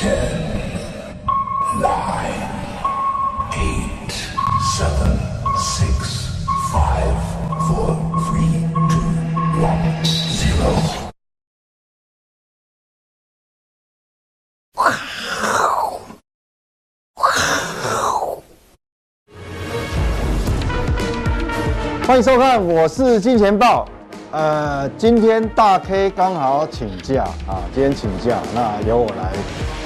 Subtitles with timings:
[0.00, 0.08] 欢
[22.16, 23.86] 迎收看，我是金钱豹。
[24.32, 29.32] 呃，今天大 K 刚好请假啊，今天请假，那由我来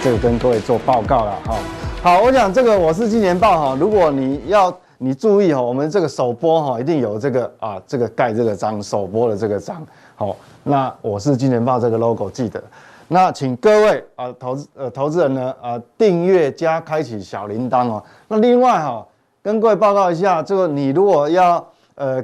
[0.05, 1.57] 这个跟各位做报告了哈。
[2.03, 9.83] 好，我想这个我是金钱豹哈，如果你要你注意哈，我们这个首播哈一定有这个啊这个盖这个章首播的这个章。
[10.15, 12.63] 好，那我是金钱豹这个 logo 记得。
[13.09, 18.03] 那请各位啊投资呃投资人呢啊订阅加开启小铃铛哦。
[18.29, 19.07] 那另外哈
[19.43, 22.23] 跟各位报告一下，这个你如果要呃，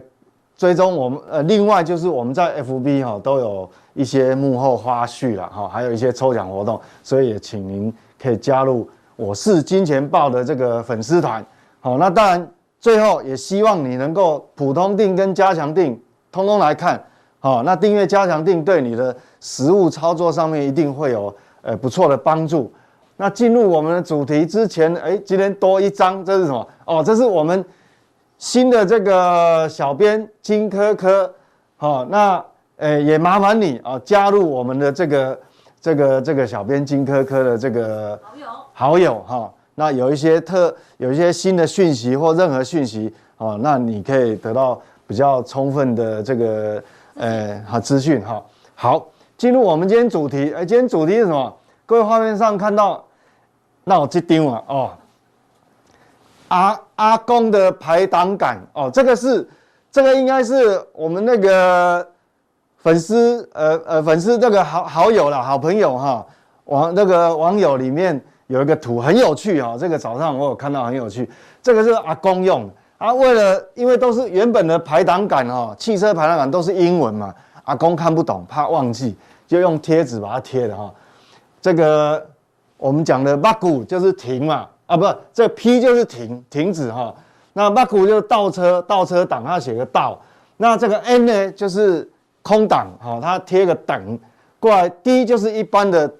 [0.61, 7.91] 追踪我们呃，另外就是我们在 FB 哈都有一些幕后花絮了哈，还有一些抽奖活动，所以也请您
[8.23, 8.87] 可以加入
[9.17, 11.43] 我是金钱豹的这个粉丝团。
[11.81, 12.47] 好，那当然
[12.79, 15.99] 最后也希望你能够普通订跟加强订
[16.31, 17.03] 通通来看。
[17.39, 22.71] 好，那订阅加强订对你的实务操作上面一定会有呃不错的帮助。
[23.17, 26.69] 那进入我们的主题之前，哎，今天多一张，这是什么？
[26.85, 27.65] 哦，这是我们。
[28.41, 31.31] 新的这个小编金科科，
[31.77, 32.43] 好，那
[32.79, 35.39] 呃也麻烦你啊加入我们的这个
[35.79, 46.83] 这个这个小编金科科的这个好友好友哈，那有一些特有一些新的讯息或任何讯息啊，那你可以得到比较充分的这个
[47.17, 48.43] 呃好资讯哈。
[48.75, 51.55] 好，进入我们今天主题，哎，今天主题是什么？
[51.85, 53.05] 各位画面上看到，
[53.85, 54.91] 那我去盯了哦。
[56.51, 59.49] 阿阿公的排档杆哦，这个是，
[59.91, 62.05] 这个应该是我们那个
[62.77, 66.27] 粉丝呃呃粉丝这个好好友了，好朋友哈，
[66.65, 71.31] 网那个网友里面有一个图很有趣哈，这个早上我有看到很有趣，
[71.63, 79.17] 这个是阿公用啊，为了因为都是原本的排档杆哈，汽车排档杆都是英文嘛，阿公看不懂，怕忘记，
[79.47, 80.93] 就用贴纸把它贴的哈，
[81.63, 82.27] 这个
[82.77, 84.67] 我们讲的八股就是停嘛。
[84.91, 87.15] 啊，不，这 P 就是停停止哈。
[87.53, 90.21] 那 Mark 就是倒车倒车档，它写个倒。
[90.57, 92.11] 那这个 N 呢，就是
[92.43, 94.19] 空档哈，它贴个等
[94.59, 94.89] 过来。
[94.89, 96.13] D 就是一般的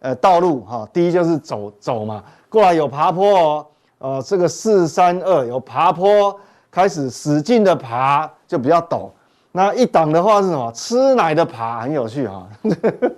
[0.00, 2.22] 呃道路哈，D 就是走走嘛。
[2.50, 3.66] 过来有爬坡哦，
[3.96, 6.38] 呃，这个四三二有爬坡，
[6.70, 9.08] 开始使劲的爬就比较陡。
[9.52, 10.70] 那一档的话是什么？
[10.72, 12.46] 吃奶的爬很有趣哈，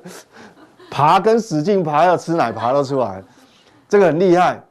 [0.88, 3.20] 爬跟使劲爬要吃奶爬都出来，
[3.88, 4.62] 这个很厉害。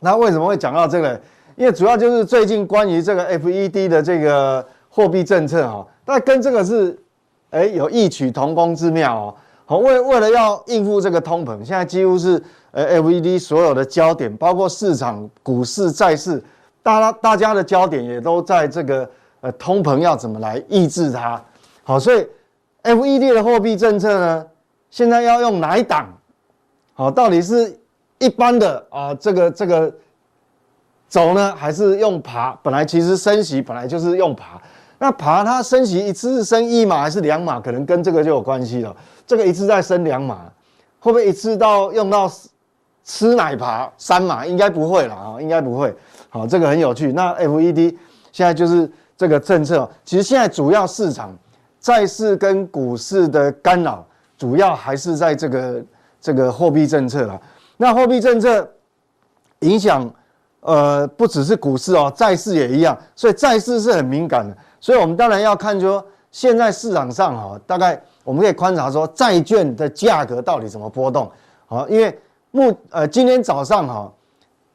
[0.00, 1.20] 那为什么会讲到这个？
[1.56, 6.98] 因为主要就是最近关于这个 FED 的这个货币政策哈，但跟这个是
[7.50, 9.34] 哎有异曲同工之妙哦。
[9.66, 16.42] 好，为为了要应付这个通膨，现在几乎是呃 FED 所有的焦点，包括市场、股市、债市，
[16.82, 19.10] 大家大家的焦点也都在这个
[19.42, 21.42] 呃通膨要怎么来抑制它。
[21.84, 22.26] 好，所以
[22.84, 24.46] FED 的货币政策呢，
[24.88, 26.08] 现在要用哪一档？
[26.94, 27.78] 好，到底是？
[28.20, 29.92] 一般的啊，这个这个
[31.08, 32.56] 走呢，还是用爬？
[32.62, 34.60] 本来其实升息本来就是用爬，
[34.98, 37.58] 那爬它升息一次是升一码还是两码？
[37.58, 38.94] 可能跟这个就有关系了。
[39.26, 40.52] 这个一次再升两码，
[41.00, 42.30] 会不会一次到用到
[43.02, 44.44] 吃奶爬三码？
[44.44, 45.92] 应该不会了啊，应该不会。
[46.28, 47.12] 好，这个很有趣。
[47.12, 47.96] 那 FED
[48.30, 51.34] 现在就是这个政策，其实现在主要市场
[51.80, 54.06] 债市跟股市的干扰，
[54.36, 55.84] 主要还是在这个
[56.20, 57.40] 这个货币政策了。
[57.82, 58.70] 那货币政策
[59.60, 60.06] 影响，
[60.60, 64.54] 呃，不只是股市哦，债市也一样，所以债市是很敏感的。
[64.78, 71.32] 所以我们当然要看说，现在市场上哈，大概我们可以观察说，债券的价格到底怎么波动。
[71.64, 72.14] 好，因为
[72.50, 74.12] 目呃今天早上哈，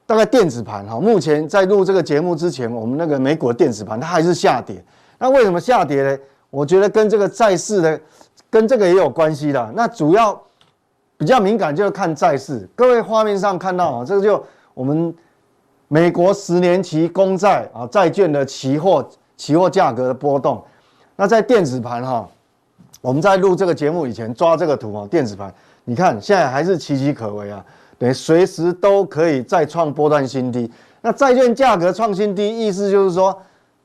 [0.08, 4.84] 大概电子盘哈，目前在录这个节目之前，我们那个美股的电子盘它还是下跌。
[5.20, 6.18] 那为什么下跌呢？
[6.50, 8.02] 我觉得跟这个债市的
[8.50, 9.72] 跟这个也有关系的。
[9.76, 10.42] 那主要。
[11.18, 14.44] 比较敏感就是看债市，各位画面上看到啊，这个就
[14.74, 15.13] 我们
[15.88, 19.07] 美国十年期公债啊债券的期货
[19.38, 20.63] 期货价格的波动。
[21.16, 22.28] 那在电子盘哈，
[23.00, 25.54] 我们在录这个节目以前抓这个图啊，电子盘
[25.86, 27.63] 你看现在还是岌岌可危啊，
[27.98, 30.69] 等于随时都可以再创波段新低。
[31.01, 33.39] 那债券价格创新低，意思就是说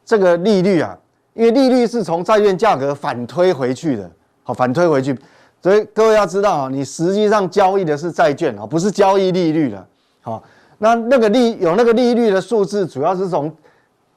[0.04, 0.98] 这个利率啊，
[1.34, 4.10] 因为利率是从债券价格反推回去的，
[4.42, 5.16] 好反推回去。
[5.62, 9.86] 所以各位要知道啊，你实际上交易的是债券啊，不是交易利率的。
[10.22, 10.42] 好，
[10.78, 13.54] 那那个利有那个利率的数字，主要是从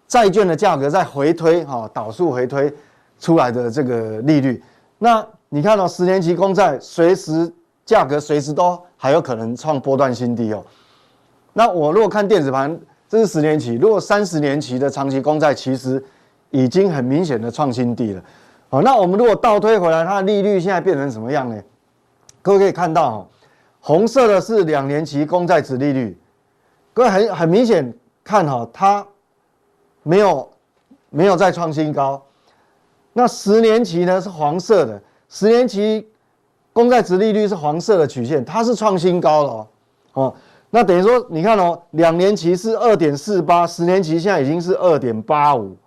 [0.08, 2.74] 债券的价格再回推哈，导数回推
[3.20, 4.64] 出来的这个利率。
[5.00, 7.52] 那你看到十年期公债随时
[7.86, 10.64] 价格随时都还有可能创波段新低哦。
[11.52, 12.80] 那我如果看电子盘，
[13.10, 16.04] 这是十年期，如果三十年期的长期公债，其实
[16.52, 18.24] 已经很明显的创新低了。
[18.74, 21.62] 好，那我们如果倒推回来，它的利率现在变成什么样呢？
[22.42, 23.28] 各位可以看到哈，
[23.80, 26.20] 红色的是两年期公债值利率，
[26.92, 27.94] 各位很很明显
[28.24, 29.06] 看哈，它
[30.02, 30.50] 没有
[31.12, 32.20] 没有再创新高。
[33.14, 35.00] 那十年期呢是黄色的，
[35.30, 36.10] 十年期
[36.74, 39.68] 公债值利率是黄色的曲线，它是创新高了哦。
[40.14, 40.36] 哦，
[40.72, 45.78] 那等于说，你看哦，两年期是二点四八，十年期现在已经是二点八五，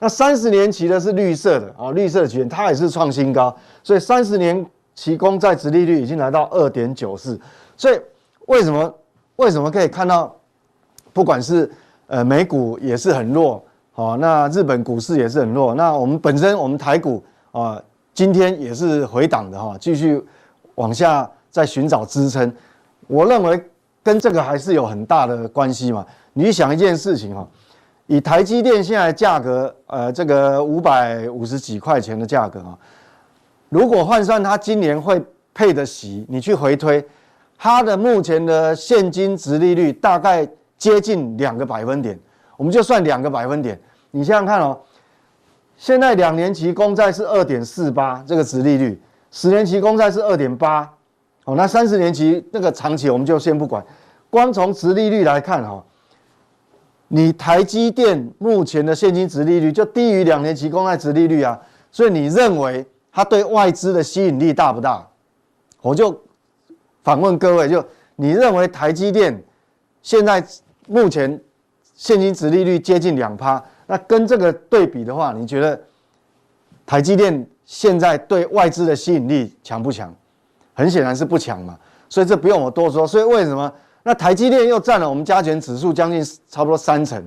[0.00, 4.66] 那三十年期的是绿色的啊，绿色的曲线它也是创新高，所以三十年
[4.96, 7.40] 期公债殖利率已经来到二点九四，
[7.76, 8.00] 所以
[8.46, 8.92] 为什么
[9.36, 10.34] 为什么可以看到，
[11.12, 11.70] 不管是
[12.08, 13.62] 呃美股也是很弱。
[13.96, 15.74] 哦，那日本股市也是很弱。
[15.74, 17.22] 那我们本身，我们台股
[17.52, 17.78] 啊，
[18.14, 20.22] 今天也是回档的哈，继续
[20.76, 22.50] 往下在寻找支撑。
[23.08, 23.62] 我认为
[24.02, 26.06] 跟这个还是有很大的关系嘛。
[26.32, 27.46] 你想一件事情哈，
[28.10, 32.76] 以台积电现在价格，呃，这个五百五十几块钱的价格啊，
[33.68, 35.22] 如果换算它今年会
[35.54, 37.06] 配的息，你去回推，
[37.56, 40.44] 它的目前的现金殖利率大概
[40.76, 42.18] 接近两个百分点，
[42.56, 43.80] 我们就算两个百分点。
[44.10, 44.76] 你想想看哦，
[45.76, 48.98] 现在两年期公债是二点四八，这个殖利率；
[49.30, 50.80] 十年期公债是二点八，
[51.44, 53.80] 哦，那三十年期那个长期我们就先不管，
[54.28, 55.80] 光从殖利率来看哈，
[57.12, 61.60] 你台积电目前的现金殖利率就低于两年期公债殖利率啊，
[61.90, 65.04] 所以你认为它对外资的吸引力大不大？
[65.82, 66.16] 我就
[67.02, 67.84] 反问各位，就
[68.14, 69.42] 你认为台积电
[70.02, 70.44] 现在
[70.86, 71.40] 目前
[71.96, 73.60] 现金殖利率接近两趴？
[73.88, 75.80] 那跟这个对比的话，你觉得
[76.86, 80.14] 台积电现在对外资的吸引力强不强？
[80.74, 81.76] 很显然是不强嘛，
[82.08, 83.04] 所以这不用我多说。
[83.04, 83.72] 所以为什么？
[84.02, 87.22] 那台积电又占了我们加权指数将近差不多三成，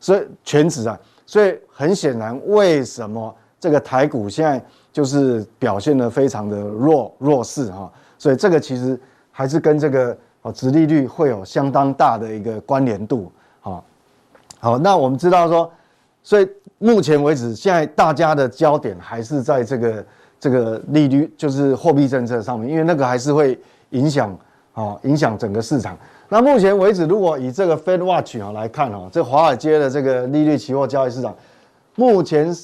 [0.00, 4.62] 所以权值啊，所以很显然，为什么这个台股现在
[4.92, 7.90] 就是表现得非常的弱弱势哈？
[8.18, 8.98] 所以这个其实
[9.30, 13.30] 还是跟这个哦，殖利率会有相当大的一个关联度。
[13.60, 13.84] 好，
[14.58, 15.70] 好，那我们知道说。
[16.20, 20.06] 所以目前为止，现在大家的焦点还是在这个
[20.38, 23.58] 这个利率，就是货币政策上面，因为那个还是会
[23.90, 24.36] 影响
[24.78, 25.98] 哦，影响整个市场。
[26.28, 31.34] 那目前为止，如果以这个 Fed Watch 啊来看哦，这华尔街的这个利率期货交易市场，
[31.96, 32.54] 目前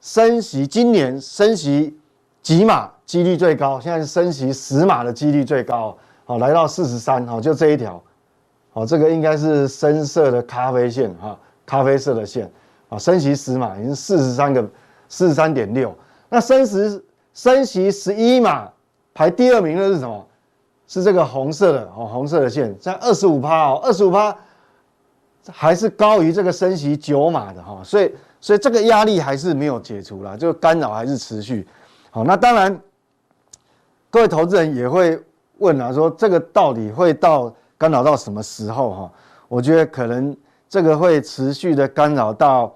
[0.00, 1.96] 升息今年升息
[2.42, 8.02] 几码几率最高，现在升息十码的几率最高，好，来到四十三，好，就这一条，
[8.72, 12.50] 好，这个应该是深色的咖啡线哈，咖啡色的线。
[12.88, 14.68] 啊，升息十码已经四十三个，
[15.08, 15.96] 四十三点六。
[16.28, 17.00] 那升十
[17.32, 18.68] 升息十一码，
[19.14, 20.26] 排第二名的是什么？
[20.90, 24.36] 是这个红色的哦，红色的线在二十五趴哦，二十五趴
[25.52, 31.64] 还是高于这个升息九码的哈，所以所以这个压力还是没有解除啦，就干扰还是持续。
[32.10, 32.76] 好，那当然
[34.10, 35.16] 各位投资人也会
[35.58, 39.12] 问啊，说这个到底会到干扰到什么时候哈？
[39.46, 40.36] 我觉得可能
[40.68, 42.74] 这个会持续的干扰到。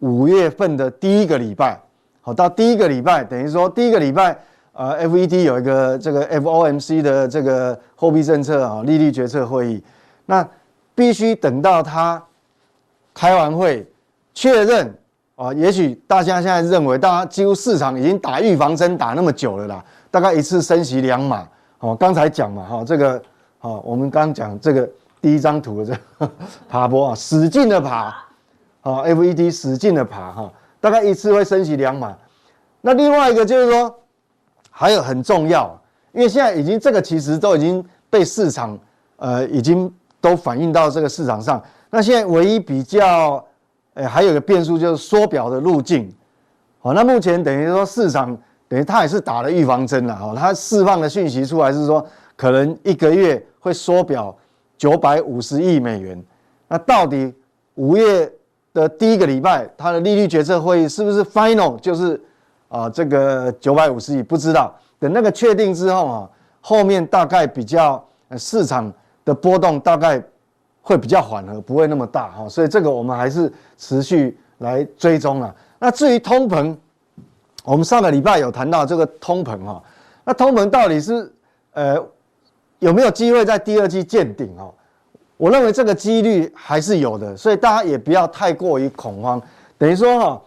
[0.00, 1.80] 五月份的第一个礼拜，
[2.20, 4.38] 好，到第一个礼拜，等于说第一个礼拜，
[4.74, 9.82] 呃，FED 有一个这个 FOMC 的这个货币政策啊利率决策会议，
[10.26, 10.46] 那
[10.94, 12.22] 必须等到他
[13.14, 13.90] 开完会
[14.34, 14.94] 确认
[15.36, 21.48] 啊，也许大家现在认为，大家几乎市场已经打预防针打那么久了啦，大概一次升息两码，
[21.78, 23.22] 好，刚才讲嘛，哈，这个
[23.58, 24.88] 好，我们刚讲这个
[25.22, 26.32] 第一张图的这个
[26.68, 28.14] 爬坡啊， 使劲的爬。
[28.84, 32.14] 啊，FED 使劲的爬哈，大概一次会升息两码。
[32.82, 33.98] 那另外一个就是说，
[34.76, 35.80] 还有很重要，
[36.12, 38.76] 因为现在已经这个其实都已经被市场
[39.18, 39.88] 呃已经
[40.20, 41.62] 都反映到这个市场上。
[41.90, 43.42] 那现在唯一比较
[43.94, 46.12] 呃还有一个变数就是缩表的路径。
[46.80, 52.04] 好，那目前等于说市场等于它也是打了预防针了哈，它释放的讯息出来是说
[52.36, 54.36] 可能一个月会缩表
[54.76, 56.20] 九百五十亿美元。
[56.66, 57.32] 那到底
[57.76, 58.28] 五月？
[58.74, 61.78] 的第一个礼拜，它的利率决策会议是不是 final？
[61.78, 62.20] 就是
[62.74, 64.74] 啊，这个九百五十亿不知道。
[64.98, 68.04] 等那个确定之后啊，后面大概比较
[68.36, 68.92] 市场
[69.24, 70.20] 的波动大概
[70.82, 72.48] 会比较缓和，不会那么大哈。
[72.48, 75.54] 所以这个我们还是持续来追踪啊。
[75.78, 76.76] 那至于通膨，
[77.62, 79.80] 我们上个礼拜有谈到这个通膨哈。
[80.24, 81.32] 那通膨到底是
[81.74, 81.96] 呃
[82.80, 84.74] 有没有机会在第二季见顶哦？
[85.36, 89.40] 我认为这个几率还是有的，所以大家也不要太过于恐慌。
[89.78, 90.42] 等于说哈，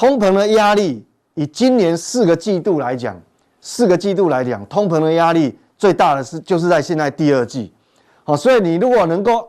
[0.00, 1.04] 通膨的压力
[1.34, 3.20] 以今年四个季度来讲，
[3.60, 7.70] 四个季度来讲，通膨的压力最大的是就是在现在第二季，
[8.24, 9.46] 好，所以你如果能够，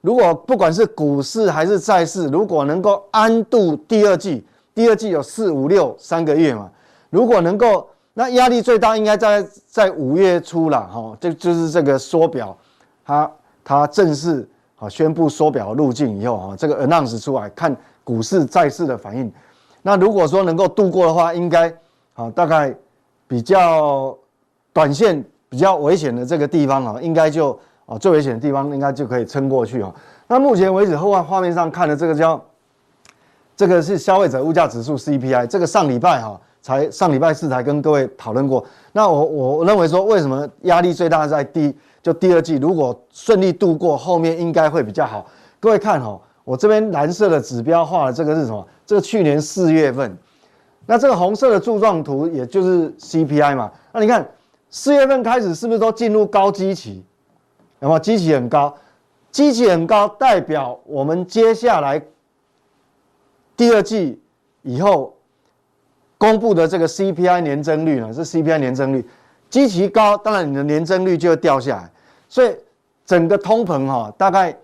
[0.00, 4.44] 如果不管是股市还是债市，如果能够安度第二季，
[4.74, 6.68] 第二季有四五六三个月嘛，
[7.08, 12.58] 如果能够，那压力最大应该在在五月初了，哈，就就是这个缩表，
[13.04, 13.30] 它
[13.62, 14.48] 它正式
[14.80, 19.32] 啊宣布缩表路径以后啊，这个 announce 出来看股市债市的反应，
[19.82, 21.68] 那如果说能够度过的话，应该
[22.14, 22.74] 啊大概
[23.28, 24.16] 比较
[24.72, 25.24] 短线。
[25.52, 27.50] 比较危险的这个地方啊，应该就
[27.84, 29.94] 啊最危险的地方应该就可以撑过去啊。
[30.26, 32.42] 那目前为止，后画画面上看的这个叫
[33.54, 38.64] 这个是消费者物价指数 CPI，这个上礼拜哈才上礼拜四才跟各位讨论过。
[38.92, 45.26] 那我我认为说，为什么压力最大在第就第二季，如果顺利度过，后面应该会比较好。
[45.60, 48.66] 各位看哈，我这边蓝色的指标画的这个是什么？
[48.86, 50.16] 这个去年四月份，
[50.86, 53.70] 那这个红色的柱状图也就是 CPI 嘛。
[53.92, 54.28] 那你看。
[54.74, 57.04] 四月份开始是不是都进入高基期？
[57.78, 58.74] 那么基期很高，
[59.30, 62.02] 基期很高代表我们接下来
[63.54, 64.18] 第二季
[64.62, 65.14] 以后
[66.16, 68.10] 公布的这个 CPI 年增率呢？
[68.10, 69.06] 是 CPI 年增率，
[69.50, 71.90] 基期高，当然你的年增率就会掉下来。
[72.30, 72.56] 所以
[73.04, 74.56] 整个通膨哈，大概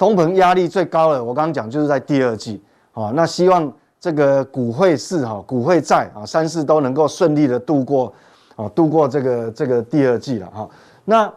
[0.00, 2.58] 通膨压力最高的，我刚刚讲就是在第二季
[2.94, 3.12] 啊。
[3.14, 8.10] 那希望这个股汇市哈、股汇债啊、三市都能够顺利的度过。
[8.56, 10.68] 啊，度过这个这个第二季了哈。
[11.04, 11.30] 那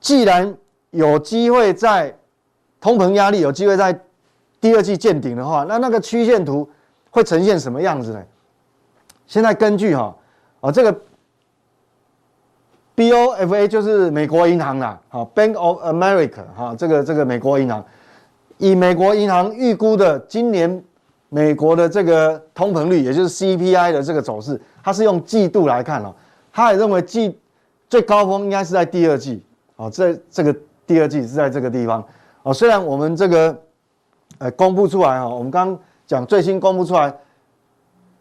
[0.00, 0.54] 既然
[0.90, 2.14] 有机会在
[2.78, 3.98] 通膨压力有机会在
[4.60, 6.68] 第二季见顶的话，那那个曲线图
[7.10, 8.22] 会呈现什么样子呢？
[9.26, 10.14] 现在根据哈
[10.60, 11.00] 啊这个
[13.00, 17.82] BOFA 就是美国银行啦，啊 Bank of America 哈这个这个美国银行
[18.58, 20.84] 以美国银行预估的今年
[21.30, 24.60] 美国的这个通膨率，也就是 CPI 的这个走势。
[24.84, 26.14] 它是用季度来看哦，
[26.52, 27.38] 他也认为季
[27.88, 29.42] 最高峰应该是在第二季
[29.76, 30.54] 哦，这这个
[30.86, 32.04] 第二季是在这个地方
[32.42, 32.52] 哦。
[32.52, 33.58] 虽然我们这个
[34.36, 37.10] 呃公布出来哈，我们刚刚讲最新公布出来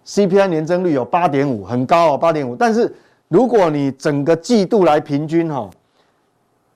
[0.05, 2.55] CPI 年增率有八点五，很高哦，八点五。
[2.55, 2.95] 但是
[3.29, 5.69] 如果你整个季度来平均哈，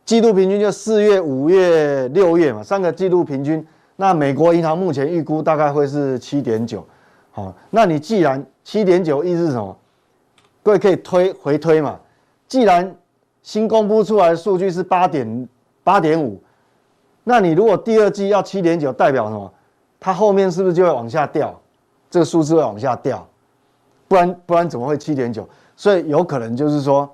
[0.05, 6.85] 季度平均就四月、五月、六月嘛，三个季度平均，那美国银行目前预估大概会是七点九。
[7.31, 9.75] 好，那你既然七点九意思是什么？
[10.61, 11.99] 各位可以推回推嘛。
[12.47, 12.95] 既然
[13.41, 15.49] 新公布出来的数据是八点
[15.83, 16.39] 八点五，
[17.23, 19.51] 那你如果第二季要七点九，代表什么？
[19.99, 21.59] 它后面是不是就会往下掉？
[22.11, 23.27] 这个数字会往下掉，
[24.07, 25.49] 不然不然怎么会七点九？
[25.83, 27.09] 所以有可能就是说，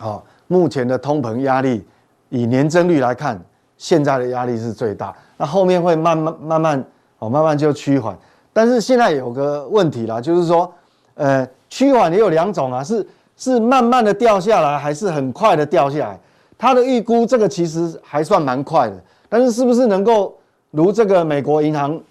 [0.00, 1.80] 好，目前的通膨压力
[2.28, 3.40] 以年增率来看，
[3.78, 6.84] 现在的压力是最大，那后面会慢慢慢慢
[7.20, 8.18] 哦，慢慢就趋缓。
[8.52, 10.68] 但是现在有个问题啦，就是说，
[11.14, 16.18] 呃，趋缓也有两种啊，是是慢慢的掉下来，还是很快的掉下来？
[16.58, 20.36] 它的预估这个其实还算蛮快的，但是是不是能够
[20.72, 22.02] 如这个美国银行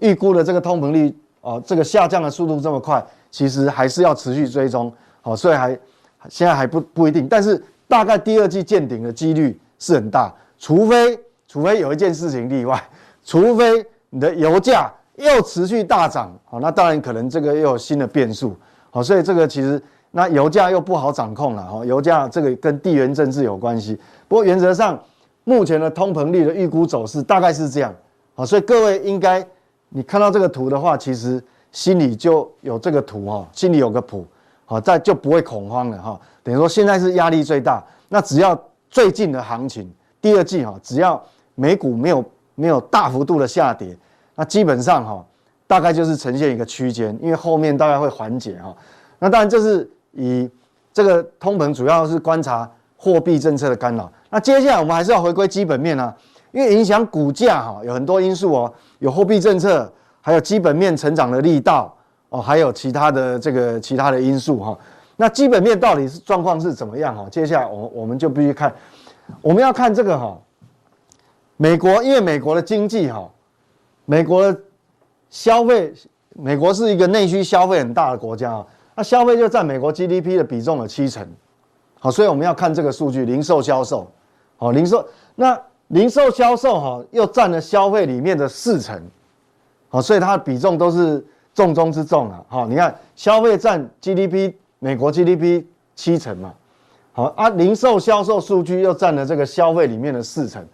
[0.00, 3.00] 预估的这个通膨率哦，这个下降的速度这么快，
[3.30, 5.78] 其实还是要持续追踪，好，所以还
[6.28, 12.78] 现在还不不一定，但是大概第二季见顶的几率是很大，除非除非有一件事情例外，
[13.24, 14.92] 除非你的油价。
[15.16, 18.56] 又持续大涨，好，那当然可能这个又有新的变数，
[18.90, 23.94] 好，所以这个其实那油价又不好掌控了，哈，油价这个跟地缘政治有关系。
[24.26, 24.98] 不过原则上，
[25.44, 27.94] 目前的通膨率的预估走势大概是这样，
[28.34, 29.46] 好，所以各位应该
[29.90, 34.26] 你看到这个图的话，其实心里就有这个图哈，心里有个谱，
[34.72, 36.18] 好，在就不会恐慌了哈。
[36.42, 41.22] 等于说现在是压力最大，那只要最近的行情，第二季哈，只要
[41.54, 42.24] 美股没有
[42.54, 43.94] 没有大幅度的下跌。
[44.34, 45.22] 那基本上哈，
[45.66, 48.74] 大概就是呈现一个区间，因为后面大概会缓解哈。
[49.18, 50.48] 那当然这是以
[50.90, 54.10] 这个通膨主要是观察货币政策的干扰。
[54.30, 56.16] 那接下来我们还是要回归基本面啊，
[56.52, 61.94] 因为影响股价哈有很多因素哦，有货币政策，还有基本面成长的力道
[62.32, 64.78] 哦，还有其他的这个其他的因素哈。
[65.16, 67.28] 那基本面到底是状况是怎么样哈？
[67.30, 68.74] 接下来我我们就必须看，
[69.40, 70.36] 我们要看这个哈，
[71.56, 73.30] 美国因为美国的经济哈。
[74.04, 74.60] 美国的
[75.30, 75.94] 消费，
[76.34, 81.24] 美国是一个内需消费很大的国家啊，那消费就占美国 GDP 的比重有七成，
[82.00, 84.10] 好，所以我们要看这个数据，零售销售，
[84.56, 89.00] 好，零售那零售销售哈又占了消费里面的四成，
[89.88, 96.52] 好，所以它的比重都是重中之重啊，好，你看消费占 GDP 美国 GDP 七成嘛，
[97.12, 100.64] 好啊，零售销售数据又占了这个消费里面的四成，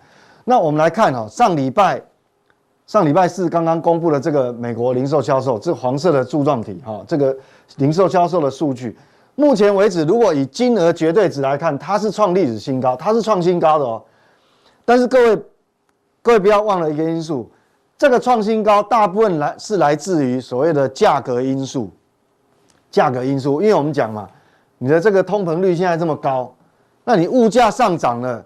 [0.45, 2.03] 那我们来看哈，上礼拜。
[2.87, 7.37] 上礼拜四刚刚公布的这个美国零售销售，这黄色的柱状体哈，这个
[7.77, 8.97] 零售销售的数据，
[9.35, 14.03] 目前为止，如果以金额绝对值来看，它是创历史新高，它是创新高的哦。
[14.87, 15.43] 但是各位，
[16.23, 17.51] 各位不要忘了一个因素，
[17.99, 21.91] 这个创新高大部分来是来自于所谓的价格因素。
[22.91, 24.27] 价格因素，因为我们讲嘛，
[24.79, 26.55] 你的这个通膨率现在这么高，
[27.05, 28.43] 那你物价上涨了，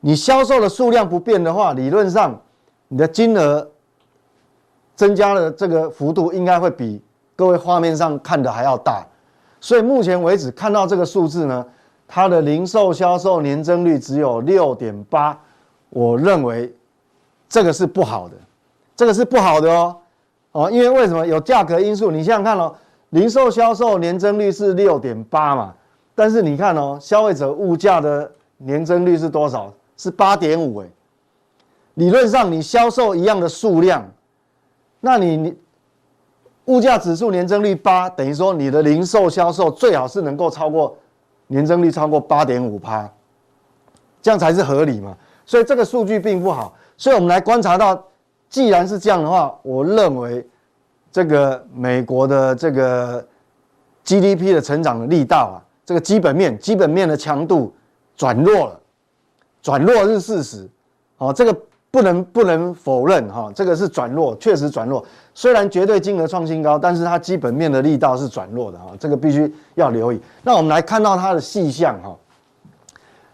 [0.00, 2.40] 你销售的数量不变的话，理论上
[2.88, 3.70] 你的金额
[4.96, 7.00] 增加的这个幅度应该会比
[7.36, 9.06] 各位画面上看的还要大。
[9.60, 11.64] 所以目前为止看到这个数字呢，
[12.08, 15.38] 它的零售销售年增率只有六点八，
[15.90, 16.74] 我认为
[17.50, 18.34] 这个是不好的，
[18.96, 19.96] 这个是不好的哦，
[20.52, 22.10] 哦，因为为什么有价格因素？
[22.10, 22.74] 你想想看哦，
[23.10, 25.74] 零售销售年增率是六点八嘛，
[26.14, 29.70] 但是你看哦，消费者物价的年增率是多少？
[29.98, 30.86] 是八点五哎，
[31.94, 34.10] 理论上你销售一样的数量，
[35.00, 35.58] 那你你。
[36.66, 40.96] 物价指数年增率八，等于说你的零售销售最好是能够超过
[41.48, 43.10] 年增率超过八点五趴，
[44.22, 45.16] 这样才是合理嘛。
[45.44, 46.72] 所以这个数据并不好。
[47.00, 48.04] 所以我们来观察到，
[48.50, 50.46] 既然是这样的话，我认为
[51.10, 53.26] 这个美国的这个
[54.04, 57.74] GDP 的成长的力道啊，这个基本面基本面的强度
[58.18, 58.80] 转弱了，
[59.62, 60.68] 转弱是事实。
[61.16, 61.56] 哦，这个。
[61.92, 65.04] 不能不能否认哈，这个是转弱，确实转弱。
[65.34, 70.20] 虽然绝对金额创新高，但是它基本面的力道是转弱的哈，这个必须要留意。
[70.44, 72.16] 那我们来看到它的细项哈，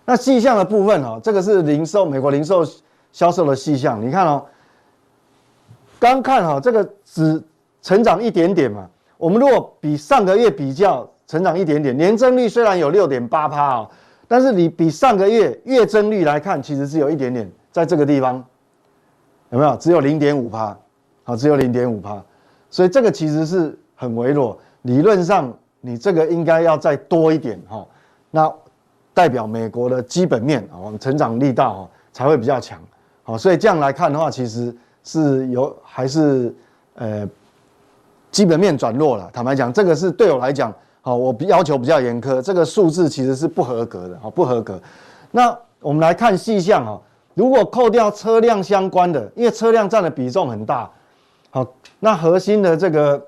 [0.06, 2.64] 那细项的部分哈，这个是零售美国零售
[3.16, 4.44] 销售的细项，你看哦，
[5.98, 7.42] 刚看哈，这个只
[7.80, 8.86] 成长一点点嘛。
[9.16, 13.90] 我们如果比上个月比较，成长一点点，年增率虽然有六点八趴哦，
[14.28, 17.50] 但是你比上个月月增率来看，其实是有一点点。
[17.72, 18.44] 在这个地方
[19.48, 19.74] 有没有？
[19.76, 20.76] 只有零点五趴，
[21.24, 22.22] 好，只有零点五趴，
[22.68, 24.58] 所以这个其实是很微弱。
[24.82, 27.86] 理论上，你这个应该要再多一点哈，
[28.30, 28.52] 那
[29.14, 32.78] 代表美国的基本面啊，我成长力道才会比较强。
[33.26, 36.54] 好，所以这样来看的话，其实是有还是
[36.94, 37.28] 呃
[38.30, 39.28] 基本面转弱了。
[39.32, 44.80] 坦白讲，这个是对我来讲，好，我要求比较严苛，这个数字其实是不合格的，好，不合格。
[45.32, 47.00] 那我们来看细项啊。
[47.34, 50.88] 如果扣掉车辆相关的，因为车辆占的比重很大，
[51.50, 51.66] 好，
[51.98, 53.20] 那核心的这个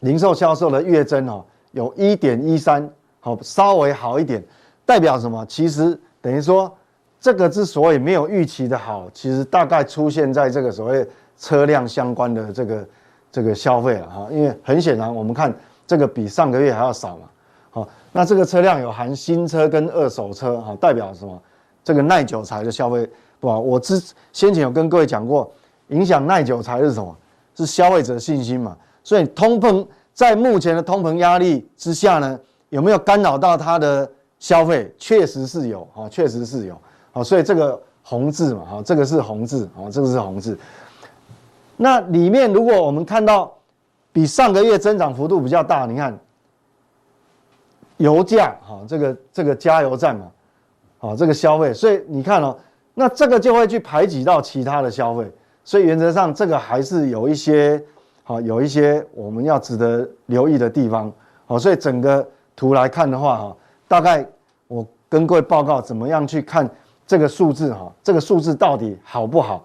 [0.00, 2.90] 零售销售的月增哦，有一点一三，
[3.20, 4.44] 好，稍微好一点，
[4.84, 5.46] 代表什么？
[5.46, 6.70] 其实等于说，
[7.20, 11.06] 这个之所以没有预期的好，其实大概出现在这个所谓
[11.38, 12.88] 车辆相关的这个
[13.30, 15.54] 这个消费了哈，因为很显然我们看
[15.86, 17.28] 这个比上个月还要少嘛，
[17.70, 21.40] 好，那这个车辆有含新车跟二手车，哈，代表什么？
[21.84, 23.08] 这个耐久财的消费。
[23.38, 23.98] 不，我之
[24.32, 25.50] 先前有跟各位讲过，
[25.88, 27.16] 影响耐久财是什么？
[27.54, 28.76] 是消费者信心嘛。
[29.02, 34.94] 所以通膨在目前的通膨压力之下呢，有没有干扰到它的消费？
[34.98, 36.78] 确实是有，哈，确实是有，
[37.12, 40.58] 好，所以这个红字嘛，哈，这个是红字，啊，这个是红字。
[41.76, 43.52] 那里面如果我们看到
[44.12, 46.18] 比上个月增长幅度比较大，你看
[47.96, 50.26] 油价，哈，这个这个加油站嘛，
[50.98, 52.56] 好，这个消费，所以你看哦。
[52.92, 55.24] 那这个就会去排挤到其他的消费，
[55.64, 57.82] 所以原则上这个还是有一些
[58.24, 61.10] 好，有一些我们要值得留意的地方。
[61.46, 63.56] 好，所以整个图来看的话，哈，
[63.88, 64.26] 大概
[64.66, 66.68] 我跟各位报告怎么样去看
[67.10, 69.64] 这个数字，哈，这个数字到底好不好？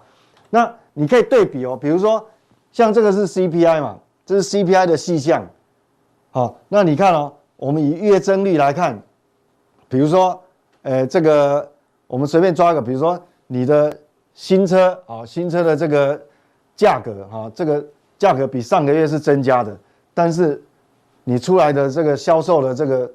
[0.50, 2.26] 那你可以对比哦，比如说
[2.72, 5.46] 像这个是 CPI 嘛，这是 CPI 的细项。
[6.32, 9.00] 好，那你看哦，我们以月增率来看，
[9.88, 10.42] 比如说，
[10.82, 11.70] 呃，这个。
[12.08, 13.92] 我们随便抓一个，比如说你的
[14.32, 16.20] 新车啊，新车的这个
[16.76, 17.84] 价格哈，这个
[18.16, 19.76] 价格比上个月是增加的，
[20.14, 20.62] 但是
[21.24, 23.10] 你出来的这个销售的这个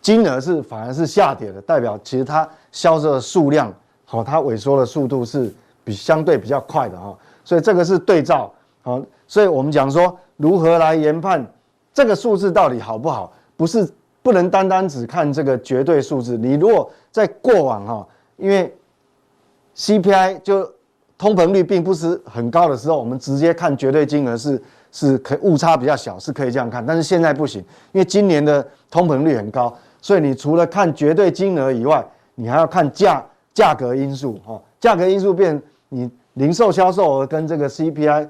[0.00, 3.72] 金额是反而是下跌的，代表其实它销售的数量
[4.04, 5.52] 好，它萎缩的速度是
[5.84, 11.44] 比相对比较快的哈，所以这个是对照好，所以我们讲说如何来研判
[11.92, 13.90] 这个数字到底好不好，不是。
[14.22, 16.36] 不能单单只看这个绝对数字。
[16.36, 18.70] 你如果在过往哈，因为
[19.74, 20.70] CPI 就
[21.16, 26.84] 通膨率并不是很高的时候，我们直接看绝对金额是是可误差比较小，是可以这样看。
[26.84, 34.60] 但是现在不行，因为今年的通膨率很高，所以你除了看绝对金额以外，你还要看价价格因素哈。
[34.78, 38.28] 价格因素变你零售销售额跟这个 CPI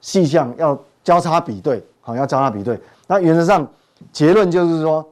[0.00, 2.80] 细项要交叉比对，好，要交叉比对。
[3.06, 3.68] 那原则上。
[4.12, 5.06] 结论就是说，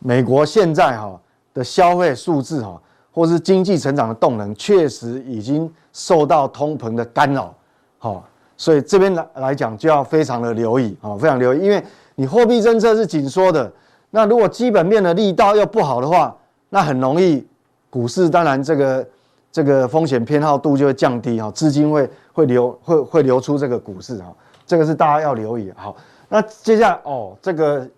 [0.00, 1.18] 美国现在哈
[1.54, 2.78] 的消费数字哈，
[3.10, 7.54] 或是经济成长的动能，确实已经受到通膨的干扰，
[7.98, 8.22] 哈，
[8.58, 11.82] 所以这边来来讲就要非常的留意啊，非常留意，因为
[12.16, 13.72] 你货币政策是紧缩的，
[14.16, 16.32] 那如果基本面的力道又不好的话，
[16.68, 17.44] 那很容易
[17.90, 19.08] 股市当然这个
[19.50, 24.32] 这个风险偏好度就会降低哈，资金会会流会会流出这个股市哈，
[24.64, 25.96] 这个是大家要留意好。
[26.28, 27.88] 那接下来哦，这个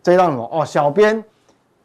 [0.00, 1.22] 这一档什么哦，小编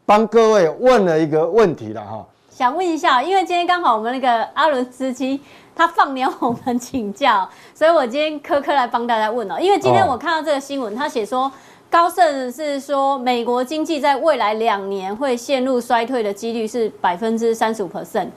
[0.06, 2.24] 帮各位问了一个问题了哈。
[2.52, 5.42] 想问一下，因为今天刚好我们那个阿伦斯基
[5.76, 9.60] 他放鸟我们请教，所以我今天科科来帮大家问哦。
[9.60, 11.52] 因为今天我看到这个新闻，他写说
[11.90, 18.28] 高盛是说美国经济在未来两年会陷入衰退的几率是百分之三十五 percent。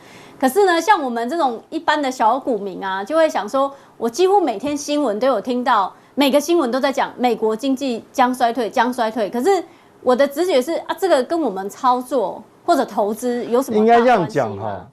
[0.41, 9.29] 可是呢，像我们这种一般的小股民啊，就会想说，我几乎每天新闻都有听到，每个新闻都在讲美国经济将衰退，将衰退。
[9.31, 9.63] 可是
[10.03, 12.43] 我的直觉是啊，这个跟我们操作。
[12.65, 13.77] 或者投资有什么？
[13.77, 14.89] 应该这样讲哈，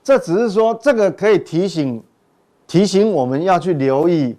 [0.00, 2.00] 这只是说这个可以提醒
[2.68, 4.36] 提醒我们要去留意，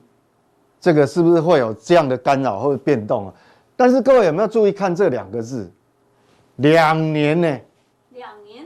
[0.79, 3.33] 这个是不是会有这样的干扰或者变动啊？
[3.81, 5.67] 但是各位有没有注意看这两个字？
[6.57, 7.47] 两年呢？
[8.11, 8.63] 两年？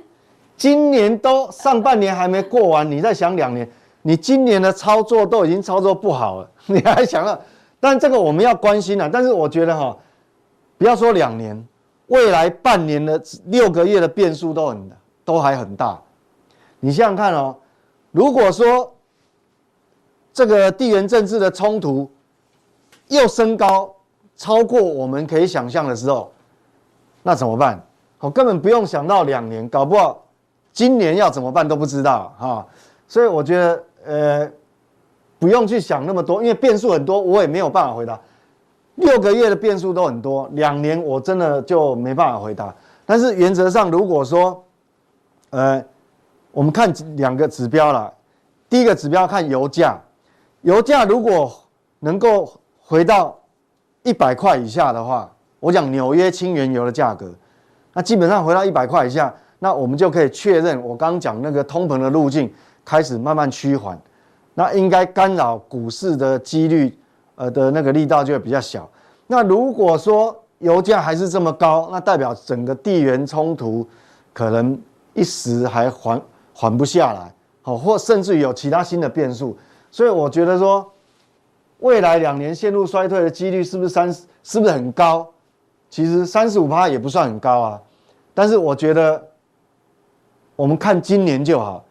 [0.57, 3.65] 今年都上半年还没过完，你在想两年？
[4.01, 7.39] 你今年的操作都已经操作不好了， 你还想了？
[7.79, 9.09] 但这个我们要关心啊。
[9.09, 9.97] 但是我觉得哈，
[10.77, 11.65] 不要说两年。
[12.07, 14.91] 未来半年的六个月的变数都很
[15.23, 15.97] 都还很大，
[16.81, 17.55] 你想想看哦，
[18.11, 18.93] 如果说
[20.33, 22.11] 这个地缘政治的冲突
[23.07, 23.95] 又升高
[24.35, 26.31] 超过我们可以想象的时候，
[27.23, 27.81] 那怎么办？
[28.19, 30.23] 我根本不用想到两年，搞不好
[30.73, 32.65] 今年要怎么办都不知道哈。
[33.07, 34.51] 所以我觉得呃
[35.37, 38.19] 不用去想那么多，因为变数很多，我也没有办法回答。
[38.95, 42.73] 六个月的变数都很多，两年我真的就没办法回答。
[43.05, 44.63] 但是原则上，如果说，
[45.51, 45.83] 呃，
[46.51, 48.11] 我们看两个指标啦，
[48.69, 49.99] 第一个指标看油价，
[50.61, 51.53] 油价如果
[51.99, 53.37] 能够回到
[54.05, 57.29] 一百块以下的话，我讲纽约轻原油的价格，
[57.91, 62.49] 那基本上回到一百块以下，那我们就可以确认我刚刚讲那个通膨的路径
[62.85, 63.99] 开始慢慢趋缓，
[64.53, 66.97] 那应该干扰股市的几率。
[67.37, 68.89] 呃的那个力道就会比较小。
[69.27, 73.85] 那如果说油价还是这么高，那代表整个地缘冲突
[74.31, 74.81] 可能
[75.13, 76.21] 一时还缓
[76.53, 79.57] 缓不下来，好，或甚至于有其他新的变数。
[79.91, 80.89] 所以我觉得说，
[81.79, 84.11] 未来两年陷入衰退的几率是不是三
[84.43, 85.27] 是不是很高？
[85.89, 87.81] 其实三十五趴也不算很高啊。
[88.33, 89.23] 但是我觉得，
[90.55, 91.83] 我们看今年就好。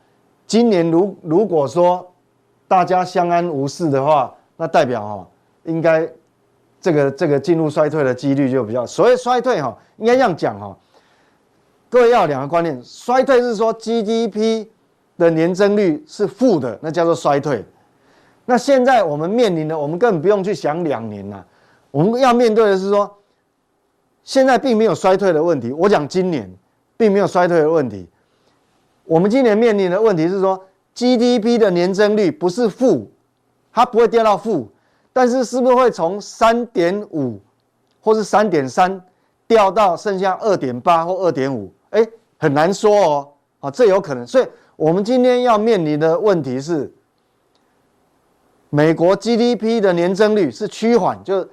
[0.46, 2.06] 今年如如果说
[2.68, 5.28] 大家相安无事的话，那代表哈。
[5.64, 6.06] 应该，
[6.80, 8.84] 这个这个进入衰退的几率就比较。
[8.84, 10.76] 所谓衰退哈，应该这样讲哈。
[11.88, 14.66] 各位要有两个观念，衰退是说 GDP
[15.16, 17.64] 的年增率是负的，那叫做衰退。
[18.46, 21.42] 那现在我们面临的，我们根本不用去想两年呐，
[21.90, 23.10] 我们要面对的是说，
[24.22, 25.72] 现在并没有衰退的问题。
[25.72, 26.50] 我讲今年
[26.96, 28.08] 并没有衰退的问题。
[29.04, 30.62] 我们今年面临的问题是说
[30.94, 33.10] ，GDP 的年增率不是负，
[33.72, 34.70] 它不会跌到负。
[35.12, 37.40] 但是是不是会从三点五
[38.00, 39.00] 或是三点三
[39.46, 41.72] 掉到剩下二点八或二点五？
[41.90, 42.04] 哎，
[42.36, 43.28] 很难说哦。
[43.60, 44.26] 啊，这有可能。
[44.26, 46.92] 所以，我们今天要面临的问题是，
[48.74, 51.48] 美国 GDP 的年增率是趋缓，就是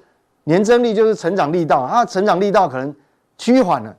[0.46, 2.92] 年增率就是成长力道，它成长力道可能
[3.38, 3.96] 趋缓了。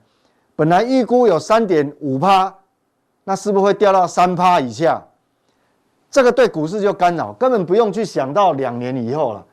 [0.57, 2.53] 本来预估有三点五趴，
[3.23, 5.01] 那是不是会掉到三趴以下？
[6.11, 9.47] 这个对股市就干扰，根本不用去想到两年以后了。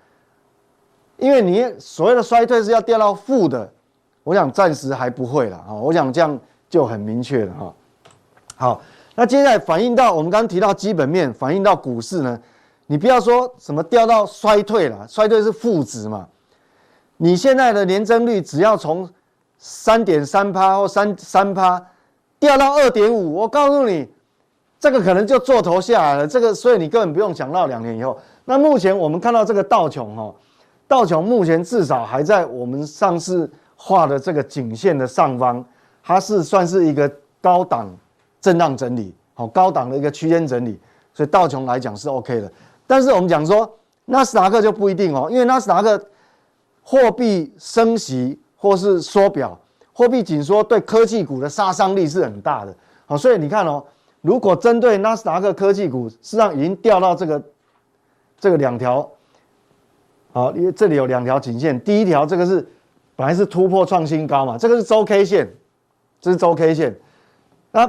[1.17, 3.71] 因为你所谓的衰退是要掉到负的，
[4.23, 7.73] 我想暂时还不会了啊，我想这样就很明确了哈。
[8.55, 8.82] 好，
[9.13, 12.41] 那接下来反映到我们刚刚提到基本面，反映到股市呢，
[12.91, 16.28] 你不要说什么掉到衰退了，衰退是负值嘛。
[17.17, 19.08] 你现在的年增率只要从
[19.60, 21.80] 三点三趴或三三趴
[22.39, 24.10] 掉到二点五，我告诉你，
[24.80, 26.28] 这个可能就做头下来了。
[26.28, 28.17] 这个所以你根本不用想到两年以后。
[28.43, 30.34] 那目前我们看到这个道琼哈。
[30.88, 35.63] 道琼目前至少还在我们上次画的这个颈线的上方，
[36.02, 37.08] 它是算是一个
[37.39, 37.95] 高档
[38.41, 40.80] 震荡整理，好高档的一个区间整理，
[41.13, 42.52] 所以道琼来讲是 OK 的。
[42.89, 43.71] 但是我们讲说
[44.06, 46.04] 纳斯达克就不一定哦，因为纳斯达克
[46.82, 49.56] 货币升息或是缩表，
[49.93, 52.75] 货币紧缩对科技股的杀伤力是很大的。
[53.06, 53.84] 好，所以你看哦，
[54.21, 57.39] 如果针对纳斯达克科技股，实际上已经掉到这个
[58.39, 59.08] 这个两条。
[60.32, 62.67] 好，因为这里有两条颈线，第一条这个是
[63.15, 65.47] 本来是突破创新高嘛，这个是周 K 线，
[66.19, 66.99] 这是周 K 线，
[67.71, 67.88] 那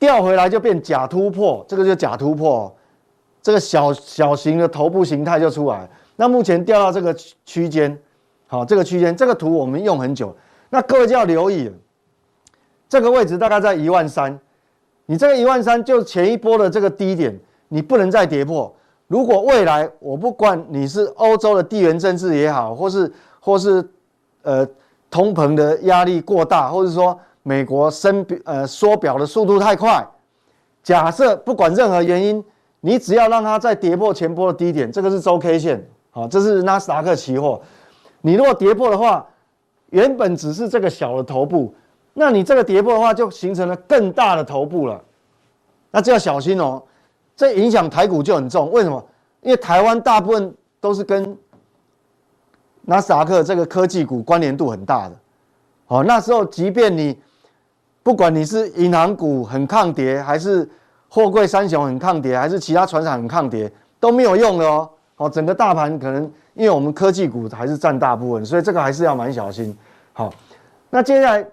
[0.00, 2.74] 掉回来就变假突破，这个就假突破，
[3.42, 5.88] 这个小小型的头部形态就出来。
[6.16, 7.12] 那目前掉到这个
[7.44, 7.98] 区间，
[8.46, 10.34] 好，这个区间这个图我们用很久，
[10.70, 11.74] 那各位就要留意了，
[12.88, 14.38] 这个位置大概在一万三，
[15.06, 17.36] 你这个一万三就前一波的这个低点，
[17.68, 18.72] 你不能再跌破。
[19.08, 23.84] 如果未来我不管你是欧洲的地缘政治也好，或是或是
[24.42, 24.66] 呃
[25.10, 30.06] 通膨的压力过大，或者说美国升呃缩表的速度太快，
[30.82, 32.42] 假设不管任何原因，
[32.84, 37.62] 你只要让它再跌破前波的低点，这个是周 K 线，好，这是纳斯达克期货。
[38.20, 39.24] 你如果跌破的话，
[39.90, 41.72] 原本只是这个小的头部，
[42.12, 45.00] 那你这个跌破的话，就形成了更大的头部了，
[45.92, 46.82] 那这要小心哦。
[47.36, 49.02] 这影响台股就很重，为什么？
[49.42, 51.36] 因为台湾大部分都是跟
[52.82, 55.16] 纳斯达克这个科技股关联度很大的，
[55.86, 57.16] 哦，那时候即便你
[58.02, 60.68] 不管你是银行股很抗跌，还是
[61.14, 63.70] 货柜三雄很抗跌，还是其他船厂很抗跌，
[64.00, 64.88] 都没有用的哦。
[65.14, 66.22] 好，整个大盘可能
[66.54, 69.76] 因为我们科技股还是占大部分，所以这个还是要蛮小心。
[70.14, 70.32] 好，
[70.88, 71.46] 那接下来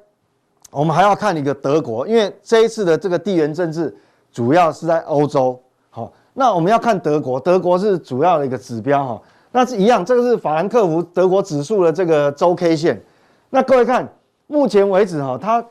[0.72, 3.94] 我们还要看一个德国，因为这一次的这个地缘政治
[4.32, 5.62] 主要是在欧洲。
[5.90, 9.22] 好那我们要看德国，德国是主要的一个指标哈。
[9.52, 13.02] 那是一样，这个是法兰克福德国指数的这个周 K 线。
[13.50, 14.08] 那各位看，
[14.48, 15.62] 目前为止哈，它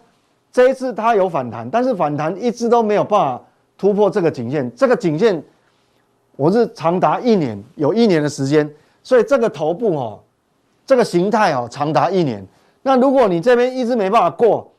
[0.52, 3.42] 这一次它有反弹，但是反弹一直都没有办法
[3.78, 4.70] 突破这个颈线。
[4.76, 5.42] 这个颈线
[6.36, 8.70] 我是长达一年，有一年的时间，
[9.02, 10.20] 所以这个头部哈，
[10.84, 12.46] 这个形态哦，长达一年。
[12.82, 14.70] 那如果你这边一直没办法过，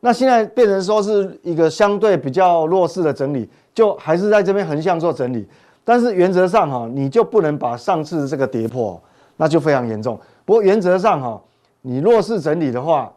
[0.00, 3.48] 那现在变成说是一个相对比较弱势的整理。
[3.74, 5.46] 就还是在这边横向做整理，
[5.84, 9.00] 但是原则上哈，你就不能把上次的这个跌破，
[9.36, 10.18] 那就非常严重。
[10.44, 11.40] 不过原则上哈，
[11.82, 13.12] 你弱势整理的话，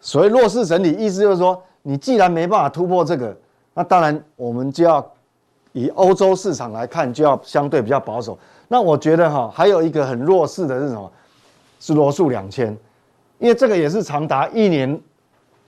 [0.00, 3.36] 所谓弱势整理，意思就是说，你既然没办法突破这个，
[3.76, 5.06] 那当然我们就要
[5.72, 8.36] 以欧洲市场来看，就要相对比较保守。
[8.68, 11.12] 那我觉得哈，还有一个很弱势的是什么？
[11.78, 12.76] 是罗素两千，
[13.38, 14.98] 因为这个也是长达一年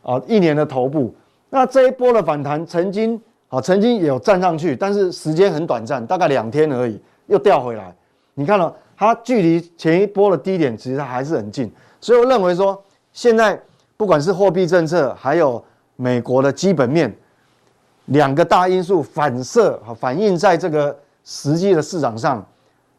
[0.03, 1.15] 啊一年的头部。
[1.51, 3.21] 那这一波的反弹曾经。
[3.51, 7.97] 啊，曾经有站上去，但是时间很短暂，大概两天而已，又掉回来。
[8.35, 12.79] 你看到它距离前一波的低点其实还是很近，所以我认为说，
[13.11, 13.59] 现在
[13.97, 15.65] 不管是货币政策，还有
[15.97, 17.11] 美国的基本面，
[18.09, 22.45] 两个大因素反射和反映在这个实际的市场上，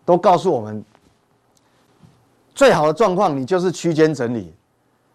[0.05, 0.83] 都告诉我们，
[2.55, 4.53] 最好的状况你就是区间整理。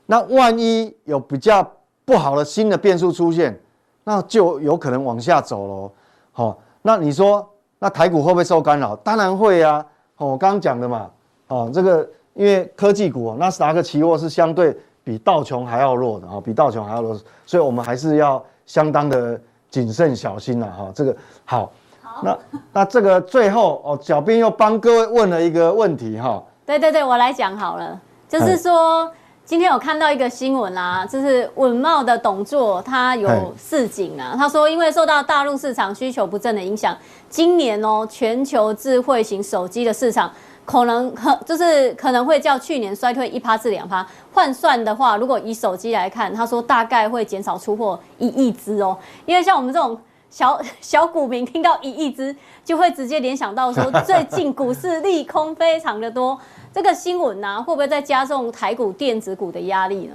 [0.06, 1.66] 那万一有比较
[2.04, 3.58] 不好的新的变数出现，
[4.04, 5.92] 那就有可能往下走喽，
[6.32, 8.94] 好，那你说那台股会不会受干扰？
[8.96, 9.84] 当然会啊，
[10.16, 11.10] 哦，我刚刚讲的嘛，
[11.48, 19.40] 哦，这个因为科技股，纳斯达克期货是相对比道琼还要弱的啊，比道琼还要弱，所以我们还是要相当的
[19.74, 20.92] 谨慎小心了哈。
[20.94, 22.38] 这个好，好，那
[22.72, 26.40] 那这个最后哦，小编又帮各位问了一个问题哈。
[26.64, 29.10] 对对对，我来讲好了，就是说。
[29.46, 34.34] 今天有看到一个新闻啊，就是稳懋的董座，他有示警啊。
[34.38, 36.96] 他说，因为受到大陆市场需求不振的影响，
[37.28, 40.32] 今年哦，全球智慧型手机的市场
[40.64, 44.06] 可能可就是可能会较去年衰退一趴至两趴。
[44.32, 48.96] 换算的话，如果以手机来看，他说大概会减少出货一亿只哦。
[49.26, 49.98] 因为像我们这种
[50.30, 56.38] 小小股民，听到一亿只就会直接联想到说，最近股市利空非常的多。
[56.72, 60.14] 这个新闻呢、啊，会不会再加重台股电子股的压力呢？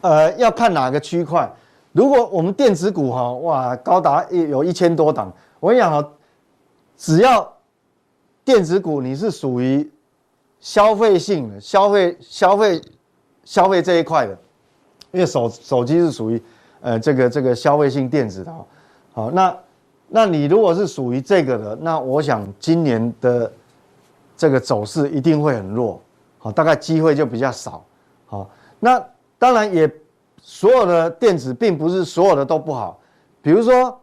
[0.00, 1.48] 呃，要看哪个区块。
[1.92, 6.08] 如果我们电子股哈，哇，高达一有一千多档，我跟你讲哈，
[6.96, 7.53] 只要
[8.44, 9.90] 电子股你是属于
[10.60, 12.80] 消费性的、消费、消费、
[13.44, 14.38] 消费这一块的，
[15.12, 16.42] 因为手手机是属于
[16.80, 18.66] 呃这个这个消费性电子的哈。
[19.12, 19.56] 好，那
[20.08, 23.50] 那你如果是属于这个的，那我想今年的。
[24.36, 26.02] 这个走势一定会很弱，
[26.38, 27.84] 好，大概机会就比较少，
[28.26, 29.00] 好，那
[29.38, 29.88] 当然也
[30.42, 32.98] 所有的电子并不是所有的都不好，
[33.40, 33.96] 比如说，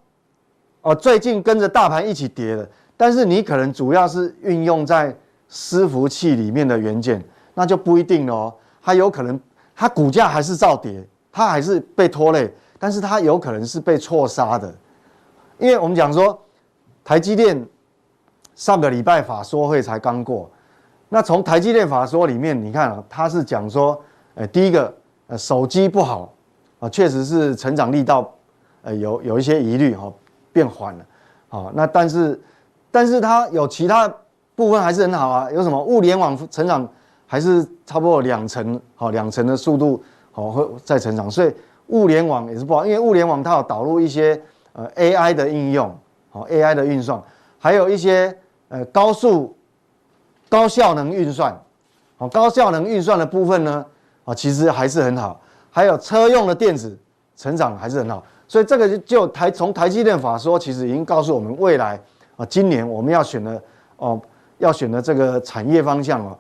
[0.83, 2.69] 哦，最近跟着大盘一起跌的，
[3.01, 5.11] 但是你可能主要是运用在
[5.49, 7.19] 伺服器里面的元件，
[7.55, 9.39] 那就不一定哦，它有可能
[9.75, 14.71] 它股价还是照跌，它还是被拖累，但是它有可能是被错杀的，
[15.57, 16.39] 因为我们讲说
[17.03, 17.67] 台积电。
[18.53, 20.47] 上个礼拜法说会才刚过，
[21.09, 23.99] 那从台积电法说里面，你看啊，他是讲说，
[24.35, 24.93] 呃，第一个，
[25.25, 26.31] 呃，手机不好
[26.79, 28.31] 啊，确实是成长力道，
[28.83, 30.13] 呃，有有一些疑虑哈，
[30.53, 31.05] 变缓了，
[31.49, 32.39] 啊，那但是，
[32.91, 34.13] 但是它有其他
[34.55, 36.87] 部分还是很好啊，有什么物联网成长
[37.25, 41.53] 还是差不多两成，好，两成的速度，好，会在成长，所以
[41.87, 44.39] 物联网也是不好，因为物联网它有导入一些
[44.73, 45.95] 呃 AI 的应用。
[46.33, 47.21] 好 AI 的运算，
[47.59, 48.33] 还有一些
[48.69, 49.53] 呃高速
[50.47, 51.53] 高效能运算，
[52.15, 53.85] 好高效能运算的部分呢，
[54.23, 56.97] 啊其实还是很好，还有车用的电子
[57.35, 61.99] 成长还是很好，所以这个就台从台积电法说，其实已经告诉我们未来
[62.41, 63.61] 啊今年我们要选的
[63.97, 64.19] 哦
[64.57, 66.37] 要选的这个产业方向哦，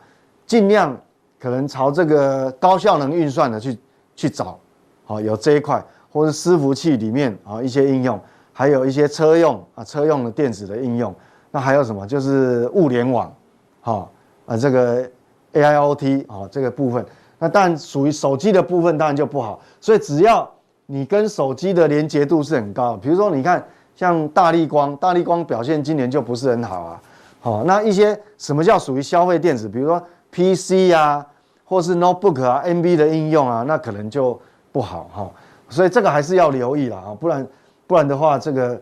[0.47, 0.97] 尽量
[1.39, 3.77] 可能朝这个高效能运算的去
[4.15, 4.59] 去找，
[5.05, 5.83] 好有这一块。
[6.13, 8.19] 或是伺服器里面啊一些应用，
[8.51, 11.15] 还有一些车用啊车用的电子的应用，
[11.51, 12.05] 那还有什么？
[12.05, 13.33] 就是物联网，
[13.79, 14.09] 哈
[14.45, 15.09] 啊这个
[15.53, 17.05] AIoT 啊这个部分，
[17.39, 19.61] 那当然属于手机的部分当然就不好。
[19.79, 20.51] 所以只要
[20.85, 23.65] 你跟手机的连接度是很高，比如说你看
[24.01, 27.01] 像大立光，大立光表现今年就不是很好啊。
[27.39, 29.69] 好，那一些什么叫属于消费电子？
[29.69, 31.23] 比如说 PC 啊，
[31.63, 35.31] 或是 Notebook 啊，NB 的应用啊，那可能就不好哈。
[35.69, 37.47] 所以这个还是要留意了啊，不然
[37.85, 38.81] 不然的话，这个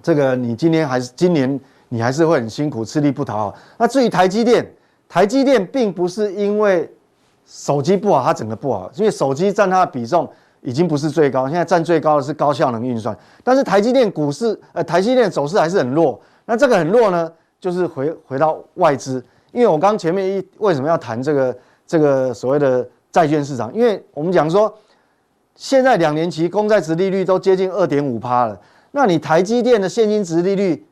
[0.00, 3.54] 这个你今年还是今年你还是会很辛苦，吃力不讨好。
[3.76, 4.64] 那至于台积电，
[5.08, 6.88] 台积电并不是因为
[7.44, 10.30] 手机不好，它整个不好，因为手机占它的比重
[10.62, 13.16] 已经不是最高，现在占最高的是高效能运算。
[13.42, 16.20] 但是台积电股市呃，台积电走势还是很弱。
[16.44, 23.72] 那这个很弱呢，就是回回到外资，因为我刚前面一为什么要谈这个这个所谓的债券市场？
[23.74, 24.72] 因为我们讲说。
[25.60, 28.56] 现在两年期公债殖利率都接近二点五趴了，
[28.92, 30.86] 那你台积电的现金殖利率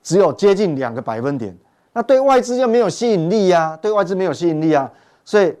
[0.00, 1.52] 只有接近两个百分点，
[1.92, 4.88] 那对外资就没有吸引力呀、啊，对外资没有吸引力啊，
[5.24, 5.52] 所以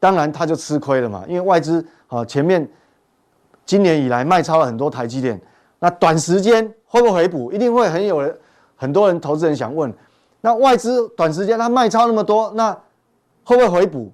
[0.00, 2.68] 当然他就吃亏了嘛，因为外资啊前面
[3.64, 5.40] 今年以来卖超了很多台积电，
[5.78, 7.52] 那短时间会不会回补？
[7.52, 8.38] 一定会很有人
[8.76, 9.92] 很多人投资人想问，
[10.40, 12.72] 那外资短时间它卖超那么多，那
[13.44, 14.12] 会不会回补？